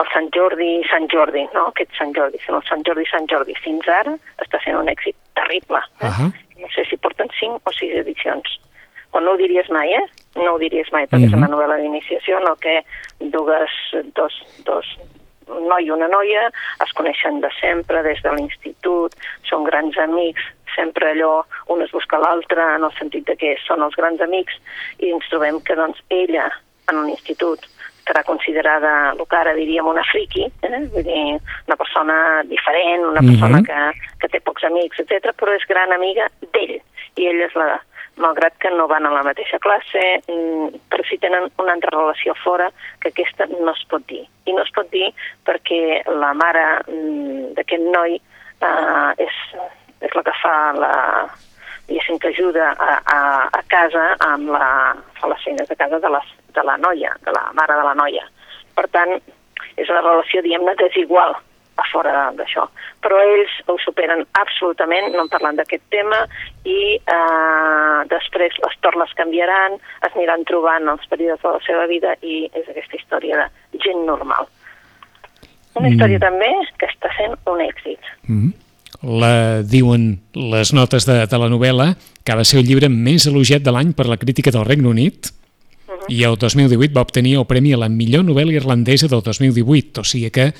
el 0.00 0.08
Sant 0.12 0.30
Jordi 0.36 0.70
Sant 0.90 1.08
Jordi, 1.12 1.44
no 1.54 1.66
aquest 1.68 1.92
Sant 1.98 2.14
Jordi, 2.16 2.40
sinó 2.44 2.60
el 2.62 2.68
Sant 2.68 2.84
Jordi 2.86 3.04
Sant 3.10 3.28
Jordi, 3.30 3.56
fins 3.64 3.88
ara 3.88 4.16
està 4.38 4.62
sent 4.64 4.78
un 4.78 4.88
èxit 4.88 5.16
terrible. 5.34 5.82
Eh? 6.00 6.06
Uh 6.06 6.16
-huh. 6.18 6.32
No 6.60 6.68
sé 6.74 6.84
si 6.88 6.96
porten 6.96 7.28
cinc 7.40 7.60
o 7.64 7.72
sis 7.72 7.94
edicions 7.94 8.60
o 9.12 9.20
no 9.20 9.32
ho 9.32 9.36
diries 9.36 9.68
mai, 9.70 9.92
eh? 9.92 10.06
No 10.36 10.54
ho 10.54 10.58
diries 10.58 10.90
mai, 10.92 11.06
perquè 11.06 11.18
mm 11.18 11.24
-hmm. 11.24 11.34
és 11.34 11.38
una 11.38 11.48
mhm. 11.48 11.54
novel·la 11.54 11.76
d'iniciació 11.80 12.38
en 12.38 12.56
que 12.60 12.84
dues, 13.18 13.70
dos, 14.14 14.34
dos, 14.64 14.86
un 15.48 15.66
noi 15.68 15.84
i 15.84 15.90
una 15.90 16.08
noia 16.08 16.50
es 16.84 16.92
coneixen 16.92 17.40
de 17.40 17.50
sempre, 17.60 18.02
des 18.02 18.22
de 18.22 18.32
l'institut, 18.32 19.14
són 19.48 19.64
grans 19.64 19.98
amics, 19.98 20.42
sempre 20.76 21.10
allò, 21.10 21.44
un 21.66 21.82
es 21.82 21.90
busca 21.90 22.18
l'altre, 22.18 22.62
en 22.76 22.84
el 22.84 22.92
sentit 22.98 23.26
de 23.26 23.36
que 23.36 23.56
són 23.66 23.82
els 23.82 23.96
grans 23.96 24.20
amics, 24.20 24.54
i 24.98 25.10
ens 25.10 25.28
trobem 25.28 25.60
que 25.60 25.74
doncs, 25.74 25.98
ella, 26.08 26.50
en 26.90 26.96
un 26.96 27.08
institut, 27.08 27.66
serà 28.10 28.24
considerada 28.26 29.12
el 29.14 29.22
que 29.22 29.38
ara 29.38 29.54
diríem 29.54 29.86
una 29.86 30.02
friki, 30.10 30.48
eh? 30.66 30.80
vull 30.94 31.06
dir, 31.06 31.38
una 31.68 31.78
persona 31.78 32.16
diferent, 32.50 33.06
una 33.06 33.22
persona 33.22 33.60
mm 33.60 33.64
-hmm. 33.64 33.92
que, 33.94 34.16
que 34.20 34.28
té 34.28 34.40
pocs 34.40 34.64
amics, 34.64 34.98
etc, 34.98 35.30
però 35.38 35.54
és 35.54 35.68
gran 35.68 35.92
amiga 35.92 36.26
d'ell, 36.52 36.80
i 37.16 37.26
ell 37.30 37.40
és 37.46 37.54
la, 37.54 37.78
malgrat 38.16 38.54
que 38.58 38.70
no 38.70 38.86
van 38.88 39.06
a 39.06 39.10
la 39.10 39.22
mateixa 39.22 39.58
classe, 39.58 40.02
mm, 40.28 40.80
però 40.90 41.04
sí 41.08 41.18
tenen 41.18 41.50
una 41.58 41.72
altra 41.72 41.90
relació 41.96 42.34
fora 42.44 42.70
que 43.00 43.08
aquesta 43.08 43.46
no 43.46 43.72
es 43.72 43.84
pot 43.88 44.06
dir. 44.06 44.26
I 44.46 44.52
no 44.52 44.62
es 44.62 44.72
pot 44.74 44.90
dir 44.90 45.12
perquè 45.46 46.02
la 46.06 46.32
mare 46.34 46.66
mm, 46.86 47.54
d'aquest 47.56 47.86
noi 47.94 48.16
eh, 48.16 49.10
és, 49.26 49.36
és 50.00 50.14
la 50.14 50.22
que 50.22 50.36
fa 50.42 50.56
la, 50.72 50.92
diguéssim 51.88 52.18
que 52.18 52.28
ajuda 52.28 52.72
a, 52.78 53.00
a, 53.16 53.20
a 53.60 53.62
casa 53.68 54.04
amb 54.26 54.50
la, 54.54 54.94
les 55.32 55.44
feines 55.44 55.68
de 55.68 55.76
casa 55.76 55.98
de, 55.98 56.12
les, 56.14 56.28
de 56.54 56.64
la 56.66 56.76
noia, 56.80 57.14
de 57.24 57.34
la 57.36 57.50
mare 57.58 57.76
de 57.78 57.86
la 57.86 57.94
noia. 57.98 58.26
Per 58.76 58.86
tant, 58.94 59.16
és 59.76 59.88
una 59.88 60.02
relació, 60.02 60.42
diguem-ne, 60.44 60.74
desigual 60.80 61.36
a 61.80 61.86
fora 61.88 62.12
d'això. 62.36 62.66
Però 63.04 63.18
ells 63.24 63.52
ho 63.70 63.76
superen 63.80 64.22
absolutament, 64.38 65.10
no 65.14 65.24
en 65.24 65.32
parlant 65.32 65.58
d'aquest 65.58 65.82
tema, 65.92 66.22
i 66.68 66.96
eh, 66.98 67.98
després 68.12 68.56
les 68.64 68.78
tornes 68.84 69.12
canviaran, 69.18 69.78
es 70.06 70.12
aniran 70.12 70.44
trobant 70.48 70.88
els 70.92 71.06
períodes 71.12 71.42
de 71.44 71.54
la 71.56 71.62
seva 71.66 71.86
vida 71.90 72.16
i 72.20 72.42
és 72.52 72.68
aquesta 72.68 73.00
història 73.00 73.46
de 73.72 73.84
gent 73.84 74.04
normal. 74.08 74.50
Una 75.74 75.86
mm. 75.86 75.92
història 75.94 76.22
també 76.22 76.50
que 76.80 76.90
està 76.90 77.12
sent 77.16 77.38
un 77.50 77.64
èxit. 77.64 78.12
Mm. 78.28 78.52
La 79.22 79.34
diuen 79.64 80.10
les 80.36 80.74
notes 80.76 81.06
de, 81.08 81.22
de 81.30 81.38
la 81.40 81.48
novel·la, 81.48 81.94
que 82.20 82.34
ha 82.34 82.40
de 82.40 82.44
ser 82.44 82.60
el 82.60 82.66
llibre 82.68 82.90
més 82.92 83.24
elogiat 83.30 83.64
de 83.64 83.72
l'any 83.72 83.94
per 83.96 84.10
la 84.10 84.18
crítica 84.20 84.52
del 84.52 84.66
Regne 84.68 84.90
Unit, 84.90 85.30
i 86.10 86.24
el 86.26 86.36
2018 86.36 86.92
va 86.92 87.06
obtenir 87.06 87.36
el 87.38 87.46
Premi 87.46 87.72
a 87.72 87.80
la 87.80 87.88
millor 87.88 88.24
novel·la 88.26 88.58
irlandesa 88.58 89.08
del 89.08 89.22
2018, 89.22 90.02
o 90.02 90.04
sigui 90.04 90.30
que 90.34 90.50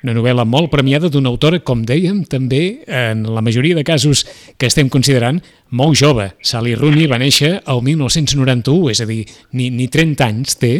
una 0.00 0.14
novel·la 0.16 0.46
molt 0.48 0.70
premiada 0.72 1.10
d'una 1.12 1.28
autora, 1.28 1.60
com 1.60 1.82
dèiem, 1.86 2.22
també 2.28 2.80
en 2.86 3.22
la 3.28 3.42
majoria 3.44 3.76
de 3.76 3.84
casos 3.84 4.24
que 4.56 4.70
estem 4.70 4.88
considerant, 4.88 5.42
molt 5.76 5.98
jove. 6.00 6.30
Sally 6.42 6.74
Rooney 6.74 7.06
va 7.10 7.20
néixer 7.20 7.58
el 7.60 7.82
1991, 7.84 8.90
és 8.90 9.02
a 9.04 9.08
dir, 9.08 9.20
ni, 9.52 9.68
ni 9.70 9.90
30 9.92 10.24
anys 10.26 10.56
té 10.60 10.72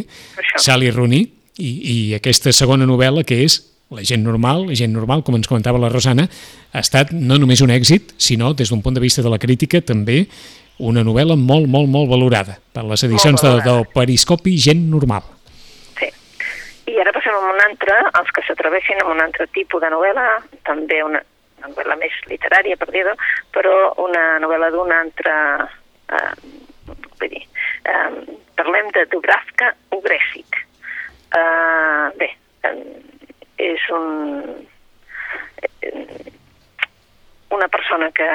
Sally 0.56 0.90
Rooney, 0.94 1.26
i, 1.60 1.70
i 1.70 1.96
aquesta 2.16 2.54
segona 2.56 2.88
novel·la, 2.88 3.26
que 3.28 3.44
és 3.46 3.66
La 3.90 4.04
gent 4.06 4.20
normal, 4.22 4.68
la 4.68 4.76
gent 4.78 4.92
normal, 4.94 5.24
com 5.26 5.34
ens 5.34 5.48
comentava 5.50 5.80
la 5.82 5.88
Rosana, 5.90 6.28
ha 6.70 6.78
estat 6.78 7.08
no 7.10 7.40
només 7.42 7.58
un 7.64 7.72
èxit, 7.74 8.12
sinó, 8.22 8.52
des 8.54 8.70
d'un 8.70 8.84
punt 8.84 8.94
de 8.94 9.02
vista 9.02 9.18
de 9.18 9.32
la 9.32 9.38
crítica, 9.42 9.80
també 9.82 10.20
una 10.80 11.04
novel·la 11.06 11.36
molt, 11.36 11.68
molt, 11.68 11.90
molt 11.92 12.08
valorada 12.10 12.56
per 12.74 12.84
les 12.88 13.04
edicions 13.06 13.42
de, 13.44 13.52
del 13.66 13.84
Periscopi 13.94 14.56
Gent 14.60 14.88
Normal. 14.92 15.26
I 16.90 16.96
ara 16.98 17.12
passem 17.14 17.36
a 17.36 17.50
un 17.52 17.60
altre, 17.62 17.96
els 18.18 18.30
que 18.34 18.42
s'atreveixin 18.46 19.02
a 19.04 19.10
un 19.12 19.20
altre 19.22 19.46
tipus 19.54 19.82
de 19.84 19.90
novel·la, 19.92 20.24
també 20.66 20.98
una, 21.06 21.20
una 21.60 21.70
novel·la 21.70 21.96
més 22.00 22.16
literària, 22.30 22.78
per 22.80 22.88
dir-ho, 22.90 23.12
però 23.54 23.76
una 24.02 24.24
novel·la 24.42 24.72
d'un 24.74 24.90
altre... 24.96 25.36
Eh, 26.10 26.32
vull 27.20 27.30
dir, 27.30 27.44
eh, 27.86 28.08
parlem 28.58 28.90
de 28.96 29.04
Dubravka 29.12 29.70
Ugresic. 29.94 30.58
Eh, 31.36 32.08
bé, 32.18 32.32
eh, 32.66 32.74
és 33.70 33.86
un, 33.94 34.66
eh, 35.84 36.32
una 37.54 37.68
persona 37.68 38.10
que 38.16 38.30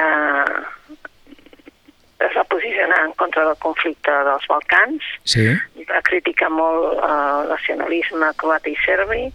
es 2.20 2.36
va 2.36 2.44
posicionar 2.48 3.06
en 3.06 3.14
contra 3.20 3.46
del 3.46 3.58
conflicte 3.60 4.12
dels 4.28 4.48
Balcans, 4.48 5.04
sí. 5.28 5.50
va 5.90 6.02
criticar 6.08 6.50
molt 6.54 6.96
eh, 6.96 7.10
el 7.10 7.52
nacionalisme 7.52 8.32
croat 8.40 8.68
i 8.72 8.76
serbi, 8.86 9.26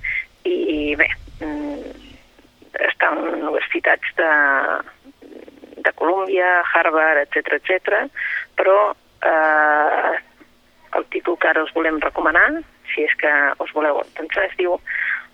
i 0.48 0.94
bé, 0.96 1.10
mm, 1.44 2.08
està 2.88 3.12
en 3.12 3.20
universitats 3.34 4.16
de, 4.16 4.32
de 5.84 5.92
Colúmbia, 6.00 6.60
Harvard, 6.72 7.26
etc 7.26 7.58
etc. 7.58 8.00
però 8.56 8.78
eh, 9.28 10.16
el 10.96 11.06
títol 11.12 11.38
que 11.38 11.52
ara 11.52 11.64
us 11.64 11.74
volem 11.76 12.00
recomanar, 12.02 12.48
si 12.94 13.04
és 13.06 13.14
que 13.20 13.30
us 13.62 13.70
voleu 13.76 14.00
pensar, 14.16 14.48
es 14.48 14.56
diu 14.58 14.80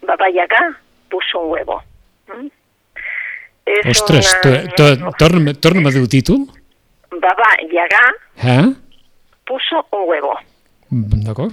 Baba 0.03 0.29
Yaga 0.31 0.69
puso 1.11 1.41
un 1.41 1.53
huevo. 1.55 1.81
Mm? 2.29 2.51
És 3.67 3.89
Ostres, 3.97 4.29
una... 4.45 5.11
torna'm, 5.19 5.55
torna'm 5.59 5.89
a 5.89 5.95
dir 5.95 6.05
el 6.05 6.11
títol. 6.11 6.45
Baba 7.21 7.51
Yaga 7.71 8.03
eh? 8.43 8.73
puso 9.45 9.87
un 9.93 10.09
huevo. 10.09 10.35
D'acord. 10.91 11.53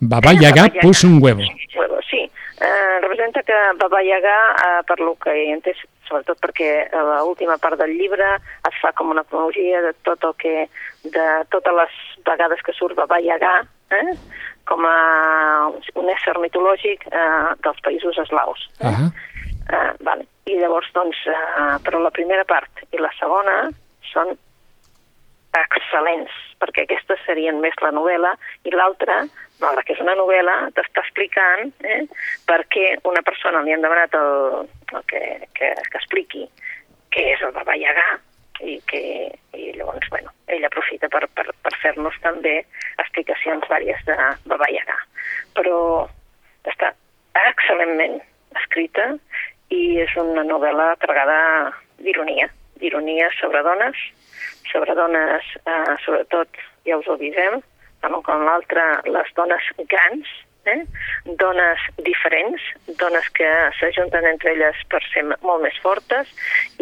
Baba 0.00 0.32
Yaga 0.32 0.68
puso 0.80 1.06
un 1.06 1.22
huevo. 1.22 1.42
huevo 1.76 1.98
sí. 2.10 2.30
Eh, 2.60 3.00
representa 3.00 3.42
que 3.42 3.52
Baba 3.78 4.02
Yaga, 4.02 4.36
eh, 4.52 4.82
per 4.86 5.00
lo 5.00 5.16
que 5.16 5.30
he 5.30 5.52
entès, 5.52 5.76
sobretot 6.08 6.38
perquè 6.40 6.86
a 6.92 7.02
l'última 7.24 7.56
part 7.58 7.78
del 7.80 7.96
llibre 7.98 8.36
es 8.68 8.76
fa 8.80 8.92
com 8.92 9.10
una 9.10 9.24
cronologia 9.24 9.80
de 9.82 9.92
tot 10.06 10.22
el 10.24 10.34
que, 10.38 10.68
de 11.02 11.26
totes 11.50 11.74
les 11.80 11.96
vegades 12.24 12.62
que 12.62 12.74
surt 12.76 12.96
Baba 12.96 13.18
Yaga, 13.20 13.56
eh? 13.90 14.14
com 14.64 14.84
a 14.86 15.68
un 16.00 16.10
ésser 16.14 16.36
mitològic 16.40 17.04
eh, 17.10 17.52
dels 17.64 17.82
països 17.84 18.18
eslaus. 18.22 18.68
Eh? 18.80 18.88
Uh 18.88 18.94
-huh. 18.94 19.10
eh, 19.72 19.92
vale. 20.00 20.26
I 20.46 20.58
llavors, 20.60 20.88
doncs, 20.92 21.16
eh, 21.26 21.76
però 21.84 21.98
la 21.98 22.10
primera 22.10 22.44
part 22.44 22.70
i 22.92 22.98
la 22.98 23.10
segona 23.18 23.70
són 24.12 24.36
excel·lents, 25.60 26.34
perquè 26.62 26.84
aquestes 26.84 27.22
serien 27.26 27.60
més 27.62 27.76
la 27.82 27.92
novel·la, 27.94 28.34
i 28.66 28.74
l'altra, 28.74 29.22
malgrat 29.62 29.86
que 29.86 29.96
és 29.96 30.02
una 30.02 30.16
novel·la, 30.18 30.56
t'està 30.76 31.04
explicant 31.04 31.72
eh, 31.86 32.02
per 32.48 32.60
què 32.74 32.94
una 33.10 33.22
persona 33.26 33.62
li 33.62 33.74
han 33.74 33.84
demanat 33.84 34.16
el, 34.18 34.68
el 34.92 35.08
que, 35.10 35.24
que, 35.54 35.72
que 35.90 36.00
expliqui 36.00 36.46
què 37.14 37.28
és 37.36 37.44
el 37.46 37.54
Baba 37.54 37.76
Yaga, 37.78 38.08
i, 38.62 38.78
que, 38.86 39.00
i 39.56 39.72
llavors, 39.76 40.08
bueno, 40.10 40.32
ell 40.52 40.64
aprofita 40.66 41.08
per, 41.12 41.24
per, 41.34 41.46
per 41.62 41.72
fer-nos 41.82 42.16
també 42.22 42.60
explicacions 43.02 43.66
vàries 43.70 44.00
de 44.08 44.16
Baba 44.50 44.68
Yaga. 44.72 44.98
Però 45.56 45.78
està 46.70 46.92
excel·lentment 47.44 48.20
escrita 48.60 49.10
i 49.74 49.98
és 50.04 50.14
una 50.20 50.44
novel·la 50.46 50.94
carregada 51.02 51.38
d'ironia, 52.02 52.48
d'ironia 52.80 53.30
sobre 53.40 53.62
dones, 53.66 53.98
sobre 54.70 54.94
dones, 54.94 55.44
eh, 55.66 55.94
sobretot, 56.04 56.48
ja 56.86 56.98
us 56.98 57.08
ho 57.08 57.16
avisem, 57.18 57.60
amb 58.04 58.20
com 58.24 58.44
l'altre, 58.44 58.82
les 59.08 59.30
dones 59.36 59.70
grans, 59.90 60.28
eh? 60.66 60.82
dones 61.40 61.80
diferents, 62.04 62.62
dones 63.00 63.28
que 63.36 63.48
s'ajunten 63.78 64.26
entre 64.28 64.54
elles 64.54 64.80
per 64.92 65.02
ser 65.12 65.24
molt 65.28 65.62
més 65.64 65.76
fortes 65.84 66.30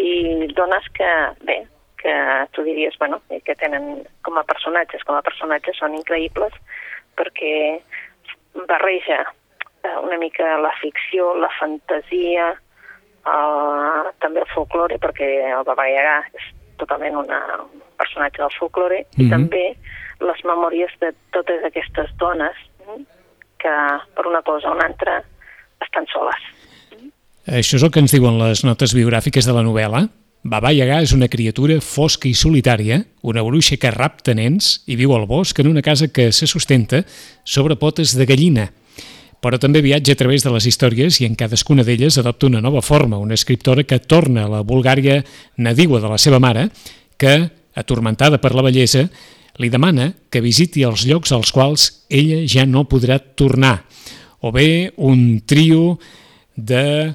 i 0.00 0.48
dones 0.56 0.88
que, 0.98 1.10
bé, 1.46 1.62
que 2.02 2.14
tu 2.52 2.64
diries, 2.66 2.96
bueno, 2.98 3.20
que 3.28 3.54
tenen 3.58 4.02
com 4.26 4.38
a 4.38 4.46
personatges, 4.46 5.04
com 5.06 5.18
a 5.18 5.24
personatges 5.26 5.78
són 5.78 5.94
increïbles 5.98 6.54
perquè 7.18 7.54
barreja 8.68 9.22
eh, 9.22 9.96
una 10.02 10.18
mica 10.18 10.56
la 10.58 10.72
ficció, 10.80 11.34
la 11.38 11.50
fantasia, 11.58 12.52
el, 13.30 14.10
també 14.22 14.42
el 14.42 14.50
folklore, 14.54 14.98
perquè 15.02 15.28
el 15.52 15.64
Baba 15.68 15.86
Yaga 15.90 16.18
és 16.34 16.50
totalment 16.82 17.18
una, 17.22 17.40
un 17.64 17.82
personatge 18.00 18.42
del 18.42 18.54
folklore, 18.58 19.00
mm 19.02 19.06
-hmm. 19.06 19.22
i 19.22 19.24
mhm. 19.24 19.30
també 19.30 19.64
les 20.20 20.40
memòries 20.44 20.92
de 21.00 21.12
totes 21.34 21.64
aquestes 21.64 22.10
dones 22.18 22.56
mm, 22.86 23.04
que 23.58 23.74
per 24.14 24.26
una 24.26 24.42
cosa 24.42 24.70
o 24.70 24.74
una 24.74 24.86
altra 24.86 25.22
estan 25.80 26.06
soles. 26.12 26.42
Això 27.46 27.76
és 27.76 27.82
el 27.82 27.90
que 27.90 28.00
ens 28.00 28.12
diuen 28.14 28.38
les 28.38 28.64
notes 28.64 28.94
biogràfiques 28.94 29.46
de 29.46 29.52
la 29.52 29.64
novel·la. 29.66 30.08
Baba 30.44 30.72
Yaga 30.72 31.00
és 31.02 31.12
una 31.14 31.28
criatura 31.28 31.80
fosca 31.80 32.28
i 32.28 32.34
solitària, 32.34 33.04
una 33.22 33.42
bruixa 33.42 33.76
que 33.76 33.90
rapta 33.90 34.34
nens 34.34 34.82
i 34.86 34.96
viu 34.96 35.14
al 35.14 35.26
bosc 35.26 35.58
en 35.58 35.68
una 35.70 35.82
casa 35.82 36.08
que 36.08 36.32
se 36.32 36.46
sustenta 36.46 37.04
sobre 37.44 37.76
potes 37.76 38.16
de 38.18 38.26
gallina 38.26 38.72
però 39.42 39.58
també 39.58 39.82
viatja 39.82 40.14
a 40.14 40.18
través 40.20 40.44
de 40.46 40.52
les 40.54 40.68
històries 40.70 41.18
i 41.20 41.26
en 41.26 41.34
cadascuna 41.34 41.82
d'elles 41.82 42.18
adopta 42.20 42.46
una 42.46 42.62
nova 42.62 42.80
forma, 42.80 43.18
una 43.18 43.34
escriptora 43.34 43.82
que 43.82 43.98
torna 43.98 44.46
a 44.46 44.52
la 44.52 44.62
Bulgària 44.62 45.18
nadiua 45.58 46.00
de 46.00 46.10
la 46.12 46.18
seva 46.18 46.38
mare, 46.38 46.68
que, 47.18 47.50
atormentada 47.74 48.38
per 48.38 48.54
la 48.54 48.62
bellesa, 48.62 49.08
li 49.58 49.68
demana 49.68 50.12
que 50.30 50.40
visiti 50.40 50.86
els 50.86 51.04
llocs 51.08 51.34
als 51.34 51.50
quals 51.52 51.88
ella 52.08 52.44
ja 52.46 52.64
no 52.66 52.86
podrà 52.88 53.18
tornar, 53.18 53.82
o 54.40 54.52
bé 54.54 54.92
un 54.96 55.42
trio 55.46 55.98
de 56.54 57.12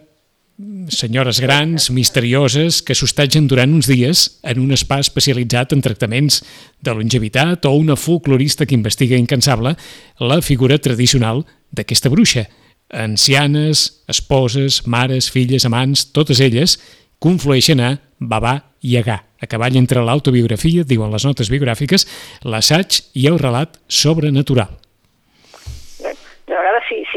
senyores 0.89 1.39
grans, 1.39 1.91
misterioses, 1.91 2.82
que 2.82 2.96
s'hostatgen 2.98 3.46
durant 3.48 3.76
uns 3.78 3.86
dies 3.89 4.39
en 4.41 4.62
un 4.63 4.74
spa 4.74 4.98
especialitzat 5.04 5.76
en 5.76 5.84
tractaments 5.86 6.41
de 6.82 6.96
longevitat 6.98 7.67
o 7.70 7.76
una 7.78 7.96
folclorista 7.96 8.65
que 8.65 8.76
investiga 8.76 9.17
incansable 9.17 9.76
la 10.17 10.41
figura 10.41 10.80
tradicional 10.80 11.46
d'aquesta 11.70 12.10
bruixa. 12.10 12.48
Ancianes, 12.89 14.04
esposes, 14.08 14.82
mares, 14.88 15.30
filles, 15.30 15.65
amants, 15.65 16.08
totes 16.15 16.41
elles 16.41 16.80
conflueixen 17.20 17.84
a 17.84 17.98
Babà 18.17 18.58
i 18.82 18.98
Agà, 18.98 19.22
a 19.38 19.46
cavall 19.46 19.78
entre 19.78 20.02
l'autobiografia, 20.02 20.88
diuen 20.88 21.13
les 21.13 21.26
notes 21.28 21.52
biogràfiques, 21.54 22.08
l'assaig 22.46 23.04
i 23.13 23.28
el 23.30 23.38
relat 23.38 23.78
sobrenatural. 23.88 24.87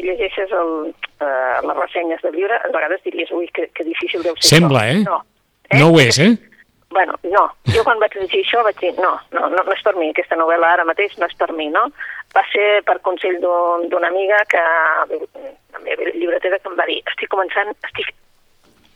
Si, 0.00 0.06
llegeixes 0.06 0.52
el, 0.56 0.70
uh, 1.20 1.56
les 1.66 1.76
ressenyes 1.76 2.22
de 2.24 2.30
llibre, 2.32 2.56
a 2.56 2.68
vegades 2.72 3.02
diries, 3.04 3.30
ui, 3.36 3.48
que, 3.52 3.66
que 3.76 3.84
difícil 3.84 4.22
deu 4.24 4.36
ser 4.38 4.56
Sembla, 4.56 4.86
això. 4.86 4.96
eh? 4.96 5.02
No, 5.04 5.18
eh? 5.68 5.80
no 5.82 5.90
ho 5.90 5.98
és, 6.00 6.18
eh? 6.24 6.30
Bueno, 6.90 7.18
no. 7.22 7.42
Jo 7.70 7.84
quan 7.86 8.00
vaig 8.00 8.16
llegir 8.16 8.40
això 8.40 8.64
vaig 8.66 8.78
dir, 8.80 8.94
no, 8.96 9.12
no, 9.36 9.44
no, 9.52 9.60
no 9.60 9.74
és 9.76 9.82
per 9.84 9.92
mi, 9.98 10.08
aquesta 10.10 10.38
novel·la 10.40 10.72
ara 10.74 10.86
mateix 10.88 11.12
no 11.20 11.28
és 11.28 11.36
per 11.38 11.50
mi, 11.52 11.68
no? 11.74 11.84
Va 12.34 12.42
ser 12.50 12.80
per 12.88 12.96
consell 13.04 13.36
d'una 13.42 13.98
un, 14.00 14.06
amiga 14.08 14.40
que, 14.50 14.62
la 15.20 15.82
meva 15.84 16.14
llibretera, 16.14 16.58
que 16.58 16.72
em 16.72 16.78
va 16.80 16.86
dir, 16.88 16.98
estic 17.12 17.30
començant, 17.34 17.70
estic 17.90 18.08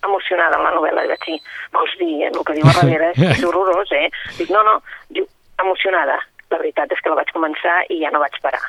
emocionada 0.04 0.56
amb 0.56 0.70
la 0.70 0.74
novel·la, 0.78 1.04
i 1.04 1.12
vaig 1.12 1.26
dir, 1.28 1.36
vols 1.76 1.98
dir, 2.00 2.14
eh, 2.22 2.30
el 2.32 2.40
que 2.40 2.56
diu 2.56 2.70
a 2.70 2.78
darrere 2.80 3.12
és 3.34 3.44
horrorós, 3.44 3.92
eh? 3.92 4.08
Dic, 4.38 4.48
no, 4.54 4.64
no, 4.64 4.78
diu, 5.12 5.28
emocionada. 5.60 6.16
La 6.48 6.60
veritat 6.60 6.92
és 6.96 7.04
que 7.04 7.12
la 7.12 7.20
vaig 7.20 7.30
començar 7.36 7.82
i 7.92 8.00
ja 8.00 8.10
no 8.14 8.24
vaig 8.24 8.40
parar 8.42 8.62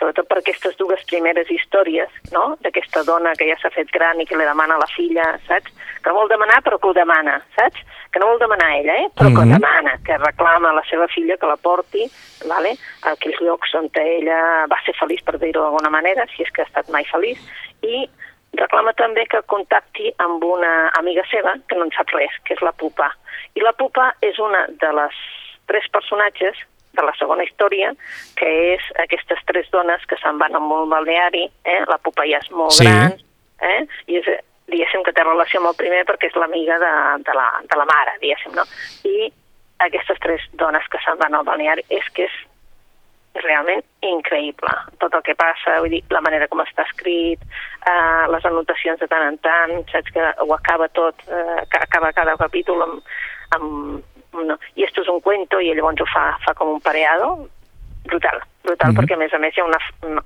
sobretot 0.00 0.28
per 0.30 0.40
aquestes 0.40 0.76
dues 0.80 1.02
primeres 1.10 1.50
històries, 1.52 2.10
no?, 2.32 2.56
d'aquesta 2.64 3.04
dona 3.04 3.34
que 3.36 3.48
ja 3.50 3.56
s'ha 3.60 3.70
fet 3.74 3.92
gran 3.92 4.20
i 4.20 4.26
que 4.26 4.38
li 4.38 4.48
demana 4.48 4.78
a 4.78 4.82
la 4.82 4.88
filla, 4.94 5.26
saps? 5.46 5.72
Que 6.00 6.14
vol 6.16 6.30
demanar 6.32 6.62
però 6.64 6.78
que 6.80 6.88
ho 6.88 6.94
demana, 6.96 7.36
saps? 7.56 7.82
Que 8.10 8.22
no 8.22 8.30
vol 8.32 8.40
demanar 8.40 8.70
ella, 8.78 8.96
eh? 9.04 9.08
Però 9.14 9.28
mm 9.28 9.34
-hmm. 9.34 9.38
que 9.38 9.46
mhm. 9.46 9.54
demana, 9.56 9.92
que 10.06 10.16
reclama 10.18 10.70
a 10.70 10.78
la 10.80 10.84
seva 10.90 11.06
filla 11.08 11.36
que 11.36 11.46
la 11.46 11.56
porti, 11.56 12.10
vale? 12.48 12.72
a 13.02 13.12
aquells 13.12 13.40
llocs 13.40 13.74
on 13.74 13.88
ella 13.94 14.66
va 14.72 14.78
ser 14.84 14.94
feliç, 14.94 15.22
per 15.24 15.38
dir-ho 15.38 15.62
d'alguna 15.62 15.90
manera, 15.90 16.26
si 16.34 16.42
és 16.42 16.50
que 16.50 16.62
ha 16.62 16.68
estat 16.70 16.88
mai 16.88 17.04
feliç, 17.04 17.38
i 17.82 18.08
reclama 18.54 18.92
també 18.92 19.26
que 19.26 19.42
contacti 19.46 20.12
amb 20.18 20.42
una 20.44 20.90
amiga 20.98 21.22
seva 21.30 21.54
que 21.68 21.76
no 21.76 21.84
en 21.84 21.92
sap 21.92 22.08
res, 22.10 22.32
que 22.44 22.54
és 22.54 22.62
la 22.62 22.72
Pupa. 22.72 23.12
I 23.54 23.60
la 23.60 23.72
Pupa 23.72 24.14
és 24.20 24.38
una 24.38 24.66
de 24.68 24.92
les 24.92 25.14
tres 25.66 25.86
personatges 25.92 26.56
de 26.96 27.06
la 27.06 27.14
segona 27.18 27.44
història, 27.46 27.92
que 28.36 28.50
és 28.74 28.86
aquestes 29.04 29.40
tres 29.46 29.70
dones 29.70 30.04
que 30.10 30.18
se'n 30.22 30.38
van 30.38 30.54
a 30.54 30.62
un 30.62 30.90
balneari, 30.90 31.46
eh? 31.64 31.82
la 31.86 31.98
ja 32.26 32.38
és 32.38 32.50
molt 32.50 32.72
Sí. 32.72 32.84
gran, 32.84 33.14
eh? 33.60 33.86
i 34.06 34.16
és, 34.18 34.26
diguéssim 34.70 35.02
que 35.04 35.12
té 35.12 35.22
relació 35.22 35.60
amb 35.60 35.70
el 35.70 35.78
primer 35.78 36.04
perquè 36.06 36.30
és 36.30 36.36
l'amiga 36.38 36.78
de, 36.78 36.92
de, 37.26 37.34
la, 37.34 37.48
de 37.62 37.76
la 37.78 37.86
mare, 37.86 38.18
diguéssim, 38.20 38.54
no? 38.54 38.64
I 39.04 39.32
aquestes 39.86 40.18
tres 40.20 40.42
dones 40.52 40.86
que 40.90 40.98
se'n 41.04 41.18
van 41.18 41.34
al 41.34 41.44
balneari 41.44 41.84
és 41.88 42.06
que 42.14 42.26
és 42.28 42.38
realment 43.44 43.82
increïble. 44.02 44.72
Tot 44.98 45.14
el 45.14 45.22
que 45.22 45.36
passa, 45.38 45.78
vull 45.80 45.92
dir, 45.94 46.02
la 46.10 46.20
manera 46.24 46.48
com 46.50 46.62
està 46.64 46.82
escrit, 46.88 47.42
eh, 47.86 48.24
les 48.32 48.46
anotacions 48.48 48.98
de 48.98 49.06
tant 49.06 49.26
en 49.28 49.38
tant, 49.38 49.76
saps 49.92 50.10
que 50.14 50.32
ho 50.42 50.54
acaba 50.54 50.88
tot, 50.88 51.14
eh, 51.28 51.60
que 51.70 51.82
acaba 51.86 52.12
cada 52.12 52.36
capítol 52.36 52.82
amb... 52.82 53.02
amb 53.56 54.06
no, 54.32 54.58
i 54.76 54.84
esto 54.84 55.02
és 55.02 55.08
un 55.08 55.20
cuento, 55.20 55.60
i 55.60 55.72
llavors 55.74 56.00
ho 56.00 56.06
fa, 56.12 56.36
fa 56.44 56.54
com 56.54 56.68
un 56.76 56.80
pareado, 56.80 57.48
brutal, 58.04 58.38
brutal, 58.64 58.92
Mhm. 58.92 58.96
perquè 58.98 59.14
a 59.14 59.18
més 59.18 59.32
a 59.34 59.38
més 59.38 59.56
hi 59.56 59.60
ha 59.60 59.64
una, 59.64 59.78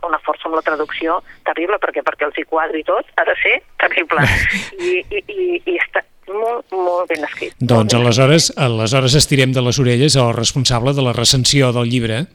una 0.06 0.18
força 0.20 0.46
amb 0.46 0.54
la 0.56 0.62
traducció 0.62 1.22
terrible, 1.44 1.76
perquè 1.82 2.02
perquè 2.06 2.26
els 2.26 2.38
hi 2.38 2.44
quadri 2.44 2.84
tot 2.84 3.04
ha 3.16 3.24
de 3.24 3.34
ser 3.42 3.62
terrible. 3.78 4.20
I, 4.78 5.04
i, 5.10 5.24
i, 5.28 5.62
i 5.66 5.76
està 5.78 6.04
molt, 6.28 6.64
molt 6.72 7.08
ben 7.10 7.24
escrit. 7.24 7.52
Doncs 7.60 7.92
ben 7.92 8.00
aleshores, 8.02 8.52
aleshores 8.56 9.14
estirem 9.14 9.52
de 9.52 9.60
les 9.62 9.78
orelles 9.78 10.16
al 10.16 10.32
responsable 10.34 10.94
de 10.94 11.02
la 11.02 11.12
recensió 11.12 11.72
del 11.72 11.88
llibre 11.90 12.26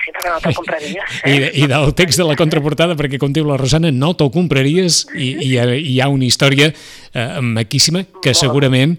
Sí, 0.00 0.12
perquè 0.16 0.30
no 0.32 0.38
te'l 0.40 0.54
compraries. 0.56 1.16
i, 1.28 1.30
Eh? 1.42 1.50
i 1.60 1.66
del 1.68 1.94
text 1.94 2.16
de 2.18 2.24
la 2.24 2.36
contraportada, 2.36 2.94
perquè 2.96 3.18
com 3.20 3.32
diu 3.36 3.44
la 3.44 3.58
Rosana, 3.60 3.90
no 3.92 4.14
t'ho 4.16 4.30
compraries 4.32 5.02
i, 5.14 5.34
i 5.44 5.48
hi 5.50 5.58
ha- 5.58 5.74
hi 5.76 5.98
ha 6.00 6.08
una 6.08 6.24
història 6.24 6.70
eh, 6.72 7.40
maquíssima 7.42 8.06
que 8.22 8.32
segurament 8.34 8.96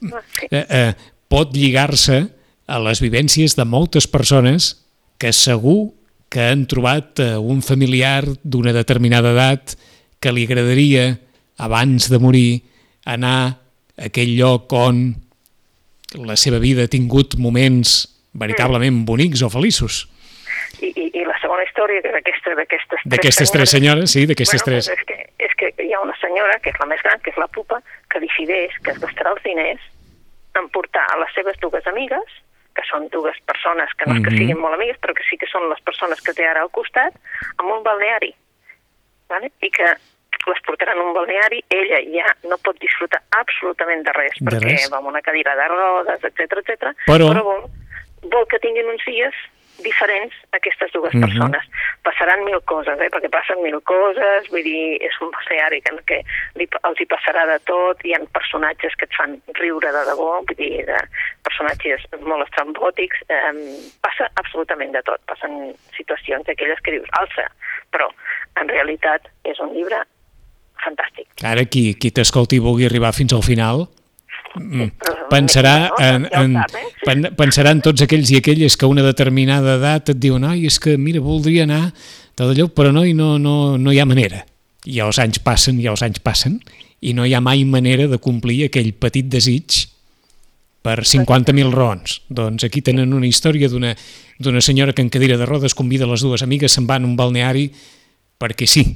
Sí. 0.00 0.46
eh, 0.52 0.66
eh, 0.70 0.94
pot 1.30 1.54
lligar-se 1.54 2.24
a 2.66 2.78
les 2.82 3.00
vivències 3.02 3.54
de 3.58 3.66
moltes 3.66 4.06
persones 4.10 4.74
que 5.20 5.32
segur 5.36 5.92
que 6.30 6.50
han 6.50 6.66
trobat 6.70 7.18
eh, 7.22 7.34
un 7.38 7.62
familiar 7.62 8.22
d'una 8.42 8.74
determinada 8.74 9.32
edat 9.34 9.74
que 10.22 10.32
li 10.34 10.44
agradaria, 10.46 11.16
abans 11.58 12.08
de 12.10 12.18
morir, 12.22 12.62
anar 13.04 13.36
a 13.46 14.06
aquell 14.10 14.32
lloc 14.38 14.72
on 14.76 15.02
la 16.18 16.36
seva 16.38 16.60
vida 16.62 16.86
ha 16.86 16.90
tingut 16.90 17.36
moments 17.38 18.04
veritablement 18.32 19.04
bonics 19.06 19.42
o 19.42 19.50
feliços. 19.52 20.06
I, 20.80 20.90
i, 20.94 21.06
I 21.20 21.24
la 21.26 21.36
segona 21.42 21.66
història, 21.66 22.02
d'aquestes 22.06 23.04
D'aquestes 23.10 23.52
tres 23.52 23.70
senyores, 23.70 24.12
sí, 24.14 24.26
d'aquestes 24.26 24.62
bueno, 24.64 24.80
tres. 24.80 24.90
És 24.94 25.06
que, 25.06 25.18
és 25.46 25.54
que 25.58 25.70
hi 25.84 25.92
ha 25.94 26.02
una 26.02 26.16
senyora, 26.22 26.58
que 26.62 26.72
és 26.72 26.78
la 26.80 26.88
més 26.90 27.02
gran, 27.04 27.18
que 27.24 27.34
és 27.34 27.38
la 27.40 27.48
pupa, 27.50 27.80
que 28.10 28.22
decideix 28.22 28.76
que 28.84 28.94
es 28.94 29.02
gastarà 29.02 29.34
els 29.34 29.42
diners 29.46 29.82
en 30.54 30.68
portar 30.70 31.06
a 31.12 31.18
les 31.18 31.32
seves 31.34 31.56
dues 31.60 31.86
amigues, 31.86 32.24
que 32.74 32.82
són 32.90 33.08
dues 33.10 33.36
persones 33.46 33.90
que 33.98 34.06
no 34.06 34.14
és 34.16 34.22
que 34.22 34.30
Mhm. 34.30 34.38
siguin 34.38 34.58
molt 34.58 34.74
amigues, 34.74 34.96
però 35.00 35.14
que 35.14 35.24
sí 35.28 35.36
que 35.36 35.46
són 35.46 35.68
les 35.68 35.80
persones 35.82 36.20
que 36.22 36.32
té 36.32 36.46
ara 36.46 36.62
al 36.62 36.70
costat, 36.70 37.12
amb 37.58 37.70
un 37.70 37.82
balneari. 37.82 38.34
Vale? 39.28 39.52
I 39.60 39.70
que 39.70 39.84
les 40.46 40.60
portaran 40.66 40.98
a 40.98 41.02
un 41.02 41.12
balneari, 41.12 41.62
ella 41.68 41.98
ja 42.24 42.36
no 42.48 42.56
pot 42.58 42.78
disfrutar 42.80 43.20
absolutament 43.36 44.02
de 44.06 44.12
res, 44.12 44.32
De 44.40 44.46
perquè 44.50 44.70
res. 44.70 44.90
va 44.90 44.98
amb 44.98 45.08
una 45.08 45.20
cadira 45.22 45.54
de 45.54 45.68
rodes, 45.68 46.24
etc 46.24 46.40
etc. 46.58 46.94
Però- 47.06 47.28
però 47.30 47.42
vol, 47.44 47.62
vol 48.22 48.46
que 48.48 48.58
tinguin 48.58 48.86
uns 48.88 49.04
dies 49.04 49.34
diferents 49.82 50.34
aquestes 50.56 50.92
dues 50.92 51.14
Mhm. 51.14 51.22
persones. 51.24 51.64
Passaran 52.02 52.44
mil 52.44 52.60
coses, 52.64 52.98
eh? 53.00 53.08
perquè 53.12 53.30
passen 53.30 53.62
mil 53.62 53.80
coses, 53.82 54.48
vull 54.50 54.62
dir, 54.62 54.98
és 55.02 55.14
un 55.20 55.30
balneari 55.30 55.80
que, 55.82 55.96
que 56.06 56.22
li, 56.54 56.68
els 56.84 57.00
hi 57.00 57.06
passarà 57.06 57.46
de 57.46 57.58
tot, 57.64 58.04
hi 58.04 58.14
ha 58.14 58.20
personatges 58.32 58.94
que 58.96 59.04
et 59.04 59.14
fan 59.16 59.40
riure 59.60 59.92
de 59.92 60.04
debò, 60.10 60.30
vull 60.46 60.56
dir, 60.56 60.84
de 60.86 60.98
personatges 61.44 62.06
molt 62.20 62.46
estrambòtics, 62.48 63.18
eh, 63.28 63.52
passa 64.00 64.30
absolutament 64.36 64.92
de 64.92 65.02
tot, 65.02 65.20
passen 65.26 65.74
situacions 65.96 66.44
d'aquelles 66.46 66.80
que 66.80 66.92
dius, 66.92 67.08
alça, 67.20 67.46
però 67.92 68.08
en 68.60 68.68
realitat 68.68 69.28
és 69.44 69.58
un 69.60 69.74
llibre 69.74 70.02
fantàstic. 70.80 71.28
Ara, 71.44 71.64
qui, 71.64 71.94
qui 72.00 72.10
t'escolti 72.10 72.56
i 72.56 72.64
vulgui 72.64 72.86
arribar 72.88 73.12
fins 73.12 73.32
al 73.36 73.42
final, 73.42 73.86
pensarà, 75.30 75.74
no, 75.88 76.00
en, 76.04 76.26
en, 76.32 76.56
eh? 76.56 76.88
pen- 77.04 77.30
pensarà 77.38 77.72
en 77.74 77.82
tots 77.84 78.02
aquells 78.02 78.30
i 78.32 78.40
aquelles 78.40 78.76
que 78.76 78.86
a 78.86 78.90
una 78.90 79.04
determinada 79.06 79.76
edat 79.78 80.12
et 80.14 80.20
diuen 80.20 80.44
ai, 80.48 80.64
és 80.66 80.78
que, 80.82 80.96
mira, 80.98 81.22
voldria 81.22 81.64
anar 81.68 81.92
tot 82.34 82.48
allò, 82.50 82.68
però 82.74 82.92
no, 82.94 83.04
i 83.04 83.14
no, 83.14 83.36
no, 83.38 83.76
no 83.78 83.92
hi 83.92 84.00
ha 84.00 84.08
manera. 84.08 84.44
I 84.88 85.00
els 85.04 85.18
anys 85.20 85.42
passen, 85.44 85.78
i 85.80 85.86
els 85.90 86.02
anys 86.02 86.22
passen, 86.24 86.58
i 87.00 87.14
no 87.16 87.26
hi 87.26 87.34
ha 87.34 87.40
mai 87.44 87.64
manera 87.68 88.08
de 88.08 88.18
complir 88.18 88.64
aquell 88.66 88.92
petit 88.96 89.28
desig 89.28 89.84
per 90.80 91.02
50.000 91.04 91.72
raons. 91.74 92.20
Doncs 92.32 92.64
aquí 92.64 92.80
tenen 92.84 93.12
una 93.12 93.28
història 93.28 93.68
d'una 93.68 93.94
d'una 94.40 94.62
senyora 94.64 94.94
que 94.96 95.02
en 95.04 95.10
cadira 95.12 95.36
de 95.36 95.44
rodes 95.44 95.74
convida 95.76 96.06
les 96.08 96.22
dues 96.24 96.40
amigues, 96.40 96.72
se'n 96.72 96.86
van 96.88 97.04
a 97.04 97.06
un 97.06 97.16
balneari 97.16 97.66
perquè 98.40 98.64
sí, 98.64 98.86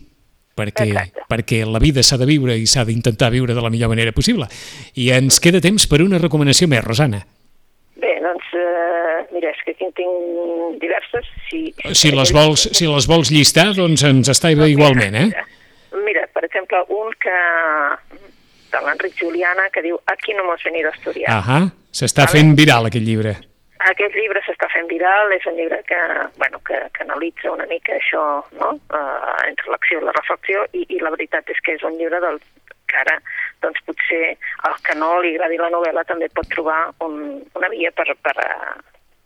perquè, 0.54 0.86
Exacte. 0.88 1.24
perquè 1.28 1.64
la 1.66 1.78
vida 1.82 2.02
s'ha 2.02 2.18
de 2.20 2.26
viure 2.26 2.56
i 2.56 2.66
s'ha 2.66 2.84
d'intentar 2.84 3.30
viure 3.34 3.54
de 3.54 3.62
la 3.62 3.70
millor 3.70 3.88
manera 3.92 4.12
possible. 4.12 4.46
I 4.94 5.10
ens 5.16 5.40
queda 5.40 5.60
temps 5.60 5.86
per 5.90 6.02
una 6.02 6.18
recomanació 6.22 6.68
més, 6.68 6.84
Rosana. 6.84 7.24
Bé, 7.96 8.14
doncs, 8.22 8.44
eh, 8.54 9.26
mira, 9.32 9.50
és 9.50 9.62
que 9.64 9.74
en 9.84 9.92
tinc 9.92 10.80
diverses. 10.80 11.26
Si, 11.50 11.74
Si 11.92 12.10
les 12.10 12.32
vols, 12.32 12.68
si 12.72 12.86
les 12.86 13.06
vols 13.06 13.30
llistar, 13.30 13.72
doncs 13.74 14.02
ens 14.04 14.28
està 14.28 14.54
bé 14.56 14.70
igualment, 14.72 15.14
eh? 15.14 15.26
Mira, 15.30 15.46
mira, 16.04 16.26
per 16.34 16.44
exemple, 16.44 16.82
un 16.88 17.12
que 17.20 17.38
de 18.74 18.80
l'Enric 18.84 19.14
Juliana 19.20 19.68
que 19.70 19.82
diu 19.82 19.98
Aquí 20.10 20.34
no 20.34 20.42
hemos 20.42 20.62
venido 20.64 20.88
a 20.90 20.92
estudiar. 20.96 21.30
Ahà, 21.30 21.60
s'està 21.94 22.24
Vale. 22.26 22.38
fent 22.38 22.54
viral 22.58 22.86
aquest 22.90 23.06
llibre. 23.06 23.36
Aquest 23.84 24.14
llibre 24.16 24.40
s'està 24.46 24.66
fent 24.72 24.86
viral, 24.88 25.32
és 25.36 25.44
un 25.46 25.56
llibre 25.58 25.82
que, 25.86 25.98
bueno, 26.40 26.58
que, 26.66 26.78
que 26.94 27.02
analitza 27.04 27.50
una 27.52 27.66
mica 27.70 27.92
això, 27.98 28.22
no? 28.58 28.70
Uh, 28.88 29.23
entre 29.54 29.72
l'acció 29.72 30.00
i 30.02 30.08
la 30.08 30.16
reflexió, 30.18 30.66
i, 30.74 30.84
i 30.96 31.00
la 31.02 31.14
veritat 31.14 31.48
és 31.54 31.62
que 31.64 31.78
és 31.78 31.86
un 31.86 31.96
llibre 32.00 32.20
del 32.24 32.40
que 32.90 33.00
ara, 33.00 33.16
doncs 33.64 33.80
potser 33.88 34.34
el 34.68 34.76
que 34.86 34.96
no 34.98 35.14
li 35.22 35.34
agradi 35.34 35.60
la 35.60 35.72
novel·la 35.72 36.04
també 36.08 36.28
pot 36.34 36.50
trobar 36.52 36.80
un, 37.06 37.40
una 37.56 37.70
via 37.72 37.90
per, 37.96 38.06
per, 38.26 38.34
eh, 38.44 38.74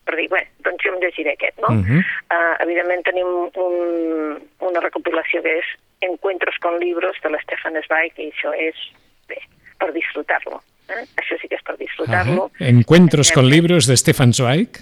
per 0.09 0.17
dir, 0.21 0.29
bé, 0.33 0.45
doncs 0.64 0.85
jo 0.85 0.95
em 0.95 1.03
llegiré 1.03 1.35
aquest, 1.35 1.59
no? 1.64 1.75
Mhm. 1.75 2.01
uh, 2.33 2.55
evidentment 2.64 3.05
tenim 3.09 3.29
un, 3.67 4.41
una 4.71 4.85
recopilació 4.85 5.43
que 5.45 5.59
és 5.61 5.77
Encuentros 6.01 6.55
con 6.62 6.79
libros 6.79 7.17
de 7.25 7.31
l'Stefan 7.33 7.75
Zweig, 7.83 8.19
i 8.23 8.29
això 8.31 8.53
és, 8.55 8.79
bé, 9.27 9.41
per 9.83 9.91
disfrutar-lo. 9.91 10.61
Eh? 10.88 11.03
Això 11.21 11.37
sí 11.41 11.51
que 11.51 11.59
és 11.59 11.64
per 11.67 11.75
disfrutar-lo. 11.77 12.47
Ahà. 12.55 12.69
Encuentros 12.71 13.33
con 13.35 13.49
libros 13.51 13.88
de 13.91 13.97
Stefan 13.99 14.33
Zweig. 14.33 14.79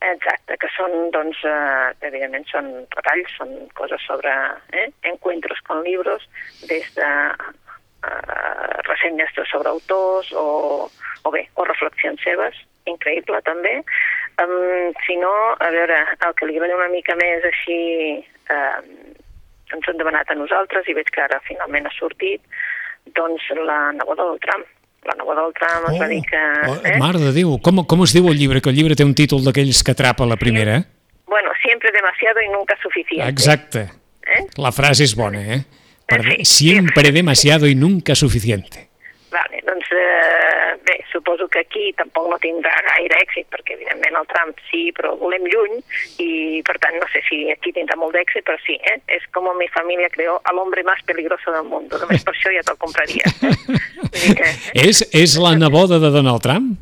Exacte, 0.00 0.56
que 0.56 0.68
són, 0.72 0.94
doncs, 1.12 1.42
eh, 1.44 1.92
evidentment 2.08 2.46
són 2.48 2.70
retalls, 2.96 3.34
són 3.36 3.50
coses 3.76 4.00
sobre 4.08 4.32
eh, 4.72 4.86
encuentros 5.10 5.60
con 5.66 5.82
libros, 5.84 6.24
des 6.70 6.88
de 6.96 7.08
eh, 8.08 8.80
ressenyes 8.88 9.36
sobre 9.50 9.68
autors 9.68 10.32
o, 10.32 10.88
o 10.88 11.32
bé, 11.34 11.44
o 11.54 11.68
reflexions 11.68 12.24
seves, 12.24 12.56
increïble 12.88 13.42
també. 13.44 13.76
Um, 14.40 14.94
si 15.04 15.16
no, 15.20 15.32
a 15.60 15.68
veure, 15.74 16.00
el 16.26 16.34
que 16.38 16.48
li 16.48 16.56
agrada 16.56 16.80
una 16.80 16.88
mica 16.88 17.16
més 17.20 17.44
així, 17.44 17.80
eh, 18.24 18.80
ens 19.70 19.88
han 19.88 20.00
demanat 20.00 20.32
a 20.32 20.38
nosaltres 20.38 20.88
i 20.88 20.96
veig 20.96 21.12
que 21.12 21.26
ara 21.26 21.42
finalment 21.44 21.86
ha 21.86 21.96
sortit, 21.98 22.40
doncs 23.20 23.52
la 23.68 23.82
neboda 24.00 24.30
del 24.30 24.40
tram. 24.46 24.64
La 25.08 25.14
neboda 25.16 25.46
del 25.46 25.54
tram 25.56 25.86
es 25.88 26.00
va 26.00 26.08
dir 26.10 26.20
que... 26.28 26.40
oh, 26.68 26.98
mare 27.00 27.20
de 27.22 27.32
Déu, 27.32 27.54
com, 27.64 27.82
com 27.88 28.02
es 28.04 28.12
diu 28.12 28.28
el 28.28 28.36
llibre? 28.36 28.60
Que 28.60 28.68
el 28.72 28.76
llibre 28.76 28.96
té 28.98 29.06
un 29.06 29.14
títol 29.16 29.40
d'aquells 29.46 29.80
que 29.86 29.94
atrapa 29.96 30.26
la 30.28 30.36
primera. 30.36 30.82
Bueno, 31.30 31.54
siempre 31.62 31.90
demasiado 31.94 32.42
y 32.42 32.48
nunca 32.52 32.76
suficiente. 32.82 33.30
Exacte. 33.30 33.86
Eh? 34.26 34.44
La 34.60 34.72
frase 34.76 35.06
és 35.08 35.16
bona, 35.16 35.40
eh? 35.40 35.62
Per, 36.10 36.20
Sí, 36.24 36.44
siempre 36.44 37.12
demasiado 37.12 37.66
y 37.66 37.74
nunca 37.74 38.14
suficiente. 38.14 38.88
Vale, 39.30 39.62
doncs 39.64 39.86
eh, 39.94 40.49
bé, 40.90 40.98
suposo 41.12 41.48
que 41.48 41.62
aquí 41.62 41.86
tampoc 41.98 42.28
no 42.32 42.38
tindrà 42.42 42.74
gaire 42.88 43.22
èxit, 43.22 43.48
perquè 43.54 43.78
evidentment 43.78 44.20
el 44.20 44.28
Trump 44.34 44.60
sí, 44.68 44.82
però 44.98 45.14
volem 45.22 45.46
lluny, 45.46 45.80
i 46.26 46.60
per 46.66 46.76
tant 46.82 46.98
no 46.98 47.08
sé 47.14 47.22
si 47.30 47.40
aquí 47.54 47.72
tindrà 47.76 47.96
molt 48.00 48.18
d'èxit, 48.18 48.44
però 48.50 48.58
sí, 48.66 48.76
eh? 48.90 48.98
és 49.16 49.24
com 49.34 49.48
mi 49.58 49.70
família 49.72 50.10
creó 50.12 50.40
al 50.50 50.60
hombre 50.60 50.84
más 50.86 51.02
peligroso 51.08 51.54
del 51.54 51.66
mundo, 51.70 51.98
només 52.02 52.26
per 52.26 52.34
això 52.34 52.52
ja 52.54 52.66
te'l 52.66 52.80
compraria. 52.82 53.26
Eh? 54.10 54.32
Que 54.34 54.46
És, 54.74 54.98
és 55.14 55.36
la 55.38 55.52
neboda 55.54 56.00
de 56.02 56.08
Donald 56.10 56.42
Trump? 56.42 56.74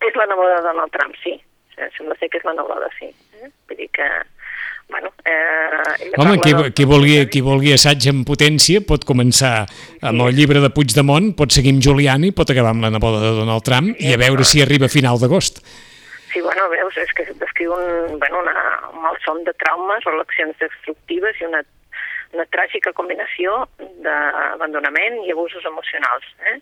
és 0.00 0.16
la 0.16 0.26
neboda 0.26 0.56
de 0.56 0.62
Donald 0.66 0.92
Trump, 0.92 1.14
sí. 1.22 1.36
Sembla 1.96 2.16
ser 2.20 2.28
que 2.32 2.40
és 2.40 2.46
la 2.48 2.54
neboda, 2.56 2.88
sí. 2.98 3.10
Eh? 3.40 3.50
Vull 3.68 3.78
dir 3.78 3.88
que, 3.96 4.06
bueno... 4.90 5.12
Eh, 5.24 6.10
Home, 6.18 6.38
qui, 6.42 6.52
del- 6.52 6.72
qui, 6.74 6.84
vulgui, 6.88 7.16
qui 7.30 7.40
vulgui 7.44 7.72
assaig 7.76 8.06
en 8.10 8.24
potència 8.26 8.80
pot 8.86 9.04
començar 9.08 9.66
amb 10.02 10.24
el 10.26 10.34
llibre 10.36 10.60
de 10.62 10.70
Puigdemont, 10.74 11.30
pot 11.38 11.52
seguir 11.54 11.72
amb 11.76 11.84
Giuliani, 11.84 12.32
pot 12.36 12.50
acabar 12.50 12.72
amb 12.74 12.84
la 12.86 12.90
neboda 12.94 13.20
de 13.22 13.32
Donald 13.38 13.64
Trump 13.66 13.94
i 13.98 14.12
a 14.14 14.18
veure 14.20 14.44
si 14.44 14.62
arriba 14.64 14.88
a 14.90 14.92
final 14.92 15.20
d'agost. 15.22 15.62
Sí, 16.32 16.40
bueno, 16.44 16.68
veus, 16.70 16.94
és 17.02 17.10
que 17.16 17.24
descriu 17.40 17.72
un, 17.74 18.18
bueno, 18.18 18.40
una, 18.44 18.54
un 18.92 19.00
malson 19.02 19.42
de 19.46 19.54
traumes, 19.58 20.04
relacions 20.06 20.54
destructives 20.62 21.40
i 21.40 21.48
una, 21.48 21.62
una 22.36 22.46
tràgica 22.54 22.92
combinació 22.94 23.64
d'abandonament 24.04 25.20
i 25.26 25.32
abusos 25.34 25.64
emocionals. 25.66 26.26
Eh? 26.46 26.58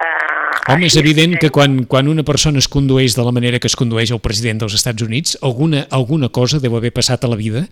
Uh, 0.00 0.72
Home, 0.72 0.86
és 0.86 0.96
evident 0.96 1.36
que 1.40 1.50
quan, 1.52 1.84
quan 1.84 2.08
una 2.08 2.24
persona 2.24 2.60
es 2.60 2.68
condueix 2.68 3.16
de 3.16 3.24
la 3.26 3.32
manera 3.36 3.58
que 3.60 3.68
es 3.68 3.76
condueix 3.76 4.12
el 4.14 4.20
president 4.24 4.62
dels 4.62 4.76
Estats 4.78 5.04
Units, 5.04 5.36
alguna, 5.42 5.84
alguna 5.90 6.30
cosa 6.32 6.60
deu 6.62 6.76
haver 6.78 6.92
passat 6.96 7.24
a 7.24 7.30
la 7.30 7.36
vida 7.36 7.66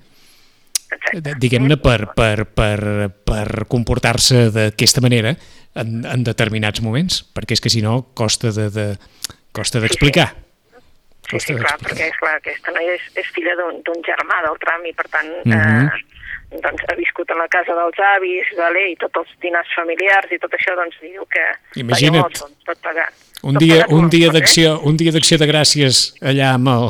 diguem-ne, 1.40 1.76
per, 1.80 2.10
per, 2.16 2.44
per, 2.56 2.80
per 3.24 3.46
comportar-se 3.70 4.48
d'aquesta 4.54 5.02
manera 5.04 5.34
en, 5.78 6.02
en 6.04 6.26
determinats 6.26 6.82
moments, 6.84 7.22
perquè 7.34 7.56
és 7.56 7.64
que 7.64 7.72
si 7.72 7.82
no 7.84 8.00
costa 8.18 8.52
de, 8.54 8.68
de 8.72 8.86
costa 9.56 9.82
d'explicar. 9.84 10.30
Sí, 11.28 11.36
sí. 11.36 11.38
sí, 11.38 11.40
sí, 11.46 11.56
clar, 11.60 11.76
perquè 11.84 12.08
és 12.08 12.20
clar, 12.20 12.36
aquesta 12.40 12.72
noia 12.72 12.96
és, 12.96 13.08
és 13.20 13.32
filla 13.36 13.56
d'un 13.58 14.04
germà 14.06 14.40
del 14.46 14.56
tram 14.62 14.86
i 14.88 14.94
per 14.96 15.08
tant 15.12 15.28
uh 15.28 15.42
-huh. 15.44 15.84
eh, 15.84 16.07
doncs, 16.50 16.84
ha 16.88 16.96
viscut 16.96 17.30
a 17.30 17.38
la 17.38 17.48
casa 17.52 17.76
dels 17.76 18.02
avis, 18.14 18.50
vale, 18.58 18.88
i 18.92 18.96
tots 19.00 19.22
els 19.22 19.32
dinars 19.44 19.72
familiars 19.76 20.32
i 20.32 20.40
tot 20.42 20.54
això, 20.56 20.76
doncs 20.78 20.98
diu 21.04 21.26
que... 21.32 21.44
Imagina't, 21.84 22.22
llavors, 22.22 22.44
doncs, 22.44 22.60
tot 22.68 22.82
pagat. 22.84 23.26
Un 23.48 23.60
dia, 23.60 23.84
un 23.94 24.08
dia 24.10 24.32
d'acció 24.34 24.72
eh? 24.74 24.80
un 24.90 24.96
dia 24.98 25.12
d'acció 25.14 25.38
de 25.38 25.46
gràcies 25.46 26.08
allà 26.26 26.56
amb 26.56 26.72
el, 26.72 26.88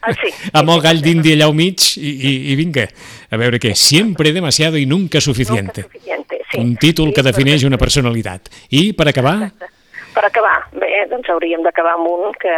ah, 0.00 0.14
sí. 0.16 0.30
amb 0.58 0.72
el 0.72 0.80
gall 0.86 1.02
d'indi 1.04 1.34
allà 1.34 1.50
al 1.50 1.58
mig 1.58 1.90
i, 2.00 2.08
i, 2.08 2.32
i 2.54 2.56
vinga, 2.56 2.86
a 3.28 3.40
veure 3.40 3.60
què, 3.60 3.74
siempre 3.76 4.32
demasiado 4.32 4.80
y 4.80 4.86
nunca 4.86 5.20
suficiente. 5.20 5.84
Nunca 5.84 5.92
suficiente 5.92 6.24
sí. 6.54 6.60
Un 6.60 6.76
títol 6.76 7.10
sí, 7.10 7.14
que 7.14 7.24
defineix 7.26 7.64
una 7.66 7.78
personalitat. 7.80 8.50
I 8.70 8.92
per 8.96 9.08
acabar... 9.10 9.36
Exacte. 9.48 9.72
Per 10.14 10.22
acabar, 10.22 10.68
bé, 10.78 11.08
doncs 11.10 11.26
hauríem 11.32 11.64
d'acabar 11.66 11.96
amb 11.96 12.06
un, 12.06 12.34
que, 12.38 12.54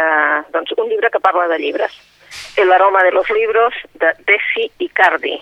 doncs, 0.53 0.75
un 0.77 0.91
llibre 0.91 1.09
que 1.09 1.21
parla 1.23 1.47
de 1.49 1.57
llibres. 1.57 1.95
El 2.55 2.69
aroma 2.71 3.01
de 3.01 3.11
los 3.15 3.29
libros, 3.33 3.73
de 3.97 4.11
Desi 4.27 4.67
Icardi. 4.85 5.39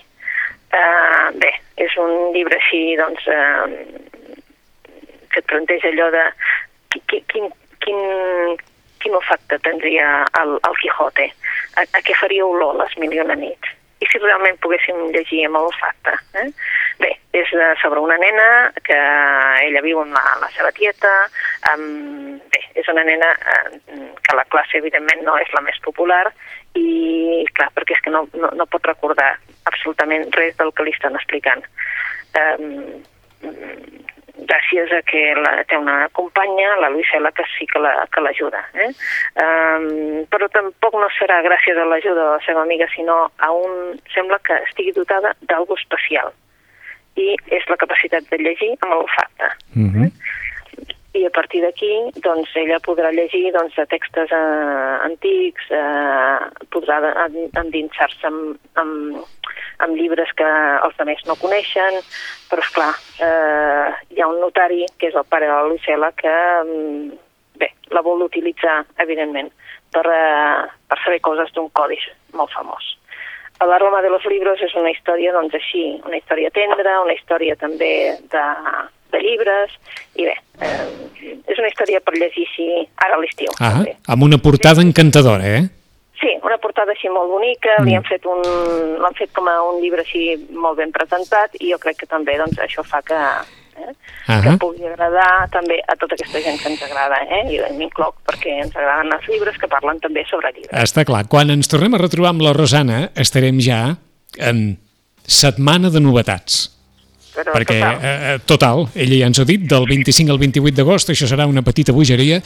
Uh, 0.76 1.30
bé, 1.40 1.52
és 1.80 1.94
un 2.02 2.32
llibre 2.34 2.58
així, 2.58 2.80
doncs, 3.00 3.24
uh, 3.32 3.64
que 5.32 5.40
et 5.40 5.48
planteja 5.48 5.88
allò 5.92 6.10
de 6.12 6.24
quin, 7.08 7.24
quin, 7.32 7.48
quin, 7.84 8.02
quin 9.00 9.16
efecte 9.20 9.60
tindria 9.64 10.10
el, 10.42 10.58
el 10.68 10.78
Quijote, 10.82 11.30
a, 11.80 11.86
a 11.86 12.04
què 12.04 12.16
faria 12.20 12.44
olor 12.44 12.76
les 12.82 12.96
mil 13.00 13.16
i 13.16 13.24
una 13.24 13.38
nits 13.40 13.76
i 14.02 14.08
si 14.10 14.20
realment 14.20 14.58
poguéssim 14.60 14.98
llegir 15.14 15.46
amb 15.46 15.60
olfacte. 15.62 16.12
Eh? 16.40 16.48
Bé, 17.00 17.12
és 17.36 17.52
sobre 17.80 18.00
una 18.00 18.18
nena 18.20 18.48
que 18.84 18.96
ella 19.64 19.82
viu 19.84 20.00
amb 20.02 20.16
la, 20.16 20.24
la 20.42 20.50
seva 20.56 20.72
tieta, 20.76 21.12
um, 21.72 22.36
bé, 22.52 22.62
és 22.76 22.88
una 22.92 23.04
nena 23.08 23.32
eh, 23.36 24.10
que 24.20 24.36
la 24.36 24.44
classe 24.52 24.78
evidentment 24.80 25.24
no 25.24 25.36
és 25.40 25.52
la 25.56 25.64
més 25.64 25.78
popular 25.84 26.24
i 26.76 27.44
clar, 27.56 27.70
perquè 27.76 27.96
és 27.96 28.04
que 28.04 28.12
no, 28.12 28.26
no, 28.36 28.52
no 28.52 28.68
pot 28.68 28.84
recordar 28.88 29.32
absolutament 29.70 30.30
res 30.36 30.56
del 30.60 30.72
que 30.72 30.86
li 30.86 30.94
estan 30.96 31.18
explicant. 31.18 31.64
Um, 32.36 32.96
gràcies 34.46 34.92
a 34.92 35.00
que 35.08 35.22
la, 35.38 35.52
té 35.68 35.78
una 35.80 36.08
companya, 36.16 36.76
la 36.80 36.90
Luisela, 36.92 37.32
que 37.32 37.44
sí 37.56 37.66
que 37.70 37.80
l'ajuda. 37.80 38.62
La, 38.74 38.86
eh? 38.86 38.90
um, 39.42 40.26
però 40.32 40.48
tampoc 40.52 40.98
no 41.00 41.08
serà 41.18 41.40
gràcies 41.46 41.78
a 41.78 41.86
l'ajuda 41.88 42.20
de 42.20 42.32
la 42.36 42.42
seva 42.46 42.62
amiga, 42.62 42.88
sinó 42.94 43.26
a 43.38 43.52
un... 43.52 43.96
sembla 44.14 44.38
que 44.44 44.58
estigui 44.68 44.92
dotada 44.96 45.34
d'algú 45.48 45.78
especial. 45.80 46.32
I 47.16 47.32
és 47.56 47.64
la 47.72 47.78
capacitat 47.80 48.26
de 48.30 48.38
llegir 48.42 48.74
amb 48.80 48.92
l'olfacte. 48.92 49.48
Mm 49.74 49.90
-hmm. 49.92 50.10
I 51.16 51.24
a 51.24 51.32
partir 51.32 51.62
d'aquí, 51.64 51.92
doncs, 52.20 52.50
ella 52.60 52.76
podrà 52.84 53.08
llegir 53.14 53.48
doncs, 53.54 53.76
de 53.78 53.86
textos 53.88 54.32
eh, 54.36 54.96
antics, 55.06 55.70
eh, 55.72 56.66
podrà 56.74 57.00
endinsar-se 57.62 58.28
amb, 58.28 58.58
amb 58.76 59.24
amb 59.84 59.96
llibres 59.96 60.32
que 60.36 60.46
els 60.46 60.98
altres 61.00 61.24
no 61.28 61.36
coneixen, 61.40 62.00
però 62.50 62.64
és 62.64 62.72
clar, 62.74 62.92
eh, 63.26 63.88
hi 64.14 64.22
ha 64.22 64.28
un 64.30 64.40
notari, 64.40 64.84
que 64.98 65.10
és 65.10 65.16
el 65.16 65.26
pare 65.28 65.48
de 65.48 65.52
la 65.52 65.68
Lucela, 65.68 66.12
que 66.16 66.32
mm, 66.64 67.18
bé, 67.60 67.70
la 67.92 68.04
vol 68.06 68.24
utilitzar, 68.26 68.78
evidentment, 69.04 69.50
per, 69.92 70.06
eh, 70.08 70.68
per 70.88 71.00
saber 71.04 71.20
coses 71.24 71.52
d'un 71.56 71.68
codi 71.76 71.98
molt 72.32 72.52
famós. 72.56 72.94
La 73.60 73.78
Roma 73.80 74.02
de 74.04 74.10
los 74.12 74.24
libros 74.28 74.60
és 74.60 74.74
una 74.76 74.90
història, 74.92 75.32
doncs 75.32 75.54
així, 75.56 75.86
una 76.04 76.18
història 76.18 76.50
tendra, 76.52 77.00
una 77.00 77.14
història 77.16 77.56
també 77.56 77.92
de, 78.32 78.44
de 79.16 79.24
llibres, 79.24 79.72
i 80.20 80.28
bé, 80.28 80.36
eh, 80.60 81.32
és 81.48 81.58
una 81.58 81.72
història 81.72 82.02
per 82.04 82.14
llegir 82.16 82.46
així 82.46 82.68
ara 83.08 83.16
a 83.16 83.22
l'estiu. 83.22 83.56
Ah, 83.58 83.82
amb 84.14 84.28
una 84.28 84.38
portada 84.42 84.84
encantadora, 84.84 85.56
eh? 85.58 85.64
Sí, 86.16 86.32
una 86.42 86.56
portada 86.56 86.94
així 86.94 87.10
molt 87.12 87.28
bonica, 87.28 87.74
mm. 87.76 87.86
li 87.88 87.96
han 87.96 88.06
fet 88.08 88.24
un, 88.30 88.40
l'han 89.02 89.16
fet 89.18 89.32
com 89.36 89.48
a 89.52 89.58
un 89.68 89.82
llibre 89.82 90.00
així 90.00 90.30
molt 90.56 90.78
ben 90.80 90.92
presentat 90.94 91.58
i 91.60 91.72
jo 91.74 91.78
crec 91.82 92.00
que 92.00 92.08
també 92.08 92.38
doncs, 92.40 92.56
això 92.64 92.84
fa 92.86 93.02
que, 93.04 93.18
eh, 93.76 93.84
uh 93.84 93.92
-huh. 93.92 94.42
que 94.42 94.56
pugui 94.62 94.86
agradar 94.86 95.48
també 95.52 95.76
a 95.86 95.96
tota 95.96 96.14
aquesta 96.14 96.40
gent 96.40 96.58
que 96.60 96.68
ens 96.68 96.82
agrada, 96.82 97.20
eh? 97.28 97.42
i 97.52 97.60
m'incloc 97.76 98.16
perquè 98.24 98.62
ens 98.64 98.76
agraden 98.76 99.12
els 99.12 99.28
llibres 99.28 99.58
que 99.58 99.68
parlen 99.68 100.00
també 100.00 100.24
sobre 100.30 100.52
llibres. 100.52 100.72
Està 100.72 101.04
clar, 101.04 101.28
quan 101.28 101.50
ens 101.50 101.68
tornem 101.68 101.94
a 101.94 101.98
retrobar 101.98 102.30
amb 102.30 102.42
la 102.42 102.52
Rosana 102.52 103.10
estarem 103.14 103.60
ja 103.60 103.96
en 104.38 104.78
setmana 105.26 105.90
de 105.90 106.00
novetats. 106.00 106.75
Però 107.36 107.52
perquè, 107.52 107.78
total. 107.78 108.00
Eh, 108.00 108.38
total, 108.48 108.88
ella 108.94 109.20
ja 109.20 109.28
ens 109.30 109.42
ha 109.42 109.44
dit, 109.48 109.68
del 109.68 109.86
25 109.88 110.32
al 110.32 110.40
28 110.40 110.76
d'agost, 110.80 111.12
això 111.12 111.28
serà 111.28 111.46
una 111.46 111.62
petita 111.66 111.92
bogeria, 111.92 112.40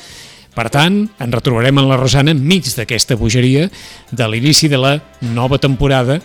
per 0.54 0.66
tant, 0.74 1.04
ens 1.22 1.34
retrobarem 1.34 1.78
en 1.78 1.86
la 1.86 1.98
Rosana 2.00 2.34
enmig 2.34 2.66
d'aquesta 2.74 3.14
bogeria 3.16 3.68
de 4.10 4.26
l'inici 4.28 4.68
de 4.68 4.80
la 4.82 4.96
nova 5.30 5.60
temporada 5.62 6.18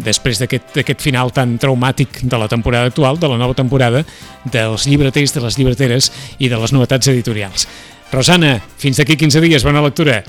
després 0.00 0.40
d'aquest 0.40 1.00
final 1.02 1.32
tan 1.34 1.56
traumàtic 1.60 2.20
de 2.22 2.38
la 2.40 2.48
temporada 2.48 2.90
actual, 2.92 3.18
de 3.20 3.28
la 3.28 3.38
nova 3.40 3.56
temporada 3.56 4.04
dels 4.44 4.86
llibreters, 4.88 5.34
de 5.34 5.44
les 5.44 5.58
llibreteres 5.58 6.10
i 6.38 6.48
de 6.48 6.60
les 6.60 6.72
novetats 6.76 7.08
editorials. 7.12 7.66
Rosana, 8.12 8.58
fins 8.80 9.00
d'aquí 9.00 9.16
15 9.16 9.42
dies, 9.44 9.64
bona 9.64 9.82
lectura. 9.84 10.20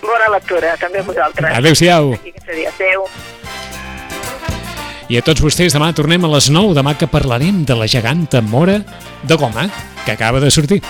Bona 0.00 0.30
lectura, 0.32 0.76
també 0.80 1.02
a 1.02 1.06
vosaltres. 1.06 1.56
Adéu-siau. 1.58 2.14
Adéu. 2.74 3.06
I 5.10 5.16
a 5.18 5.24
tots 5.26 5.42
vostès, 5.42 5.74
demà 5.74 5.88
tornem 5.90 6.22
a 6.22 6.28
les 6.30 6.46
9, 6.54 6.70
demà 6.78 6.92
que 6.94 7.08
parlarem 7.10 7.64
de 7.66 7.74
la 7.74 7.88
geganta 7.90 8.38
mora 8.46 8.76
de 9.26 9.34
goma, 9.34 9.66
que 10.04 10.14
acaba 10.14 10.38
de 10.38 10.52
sortir. 10.54 10.84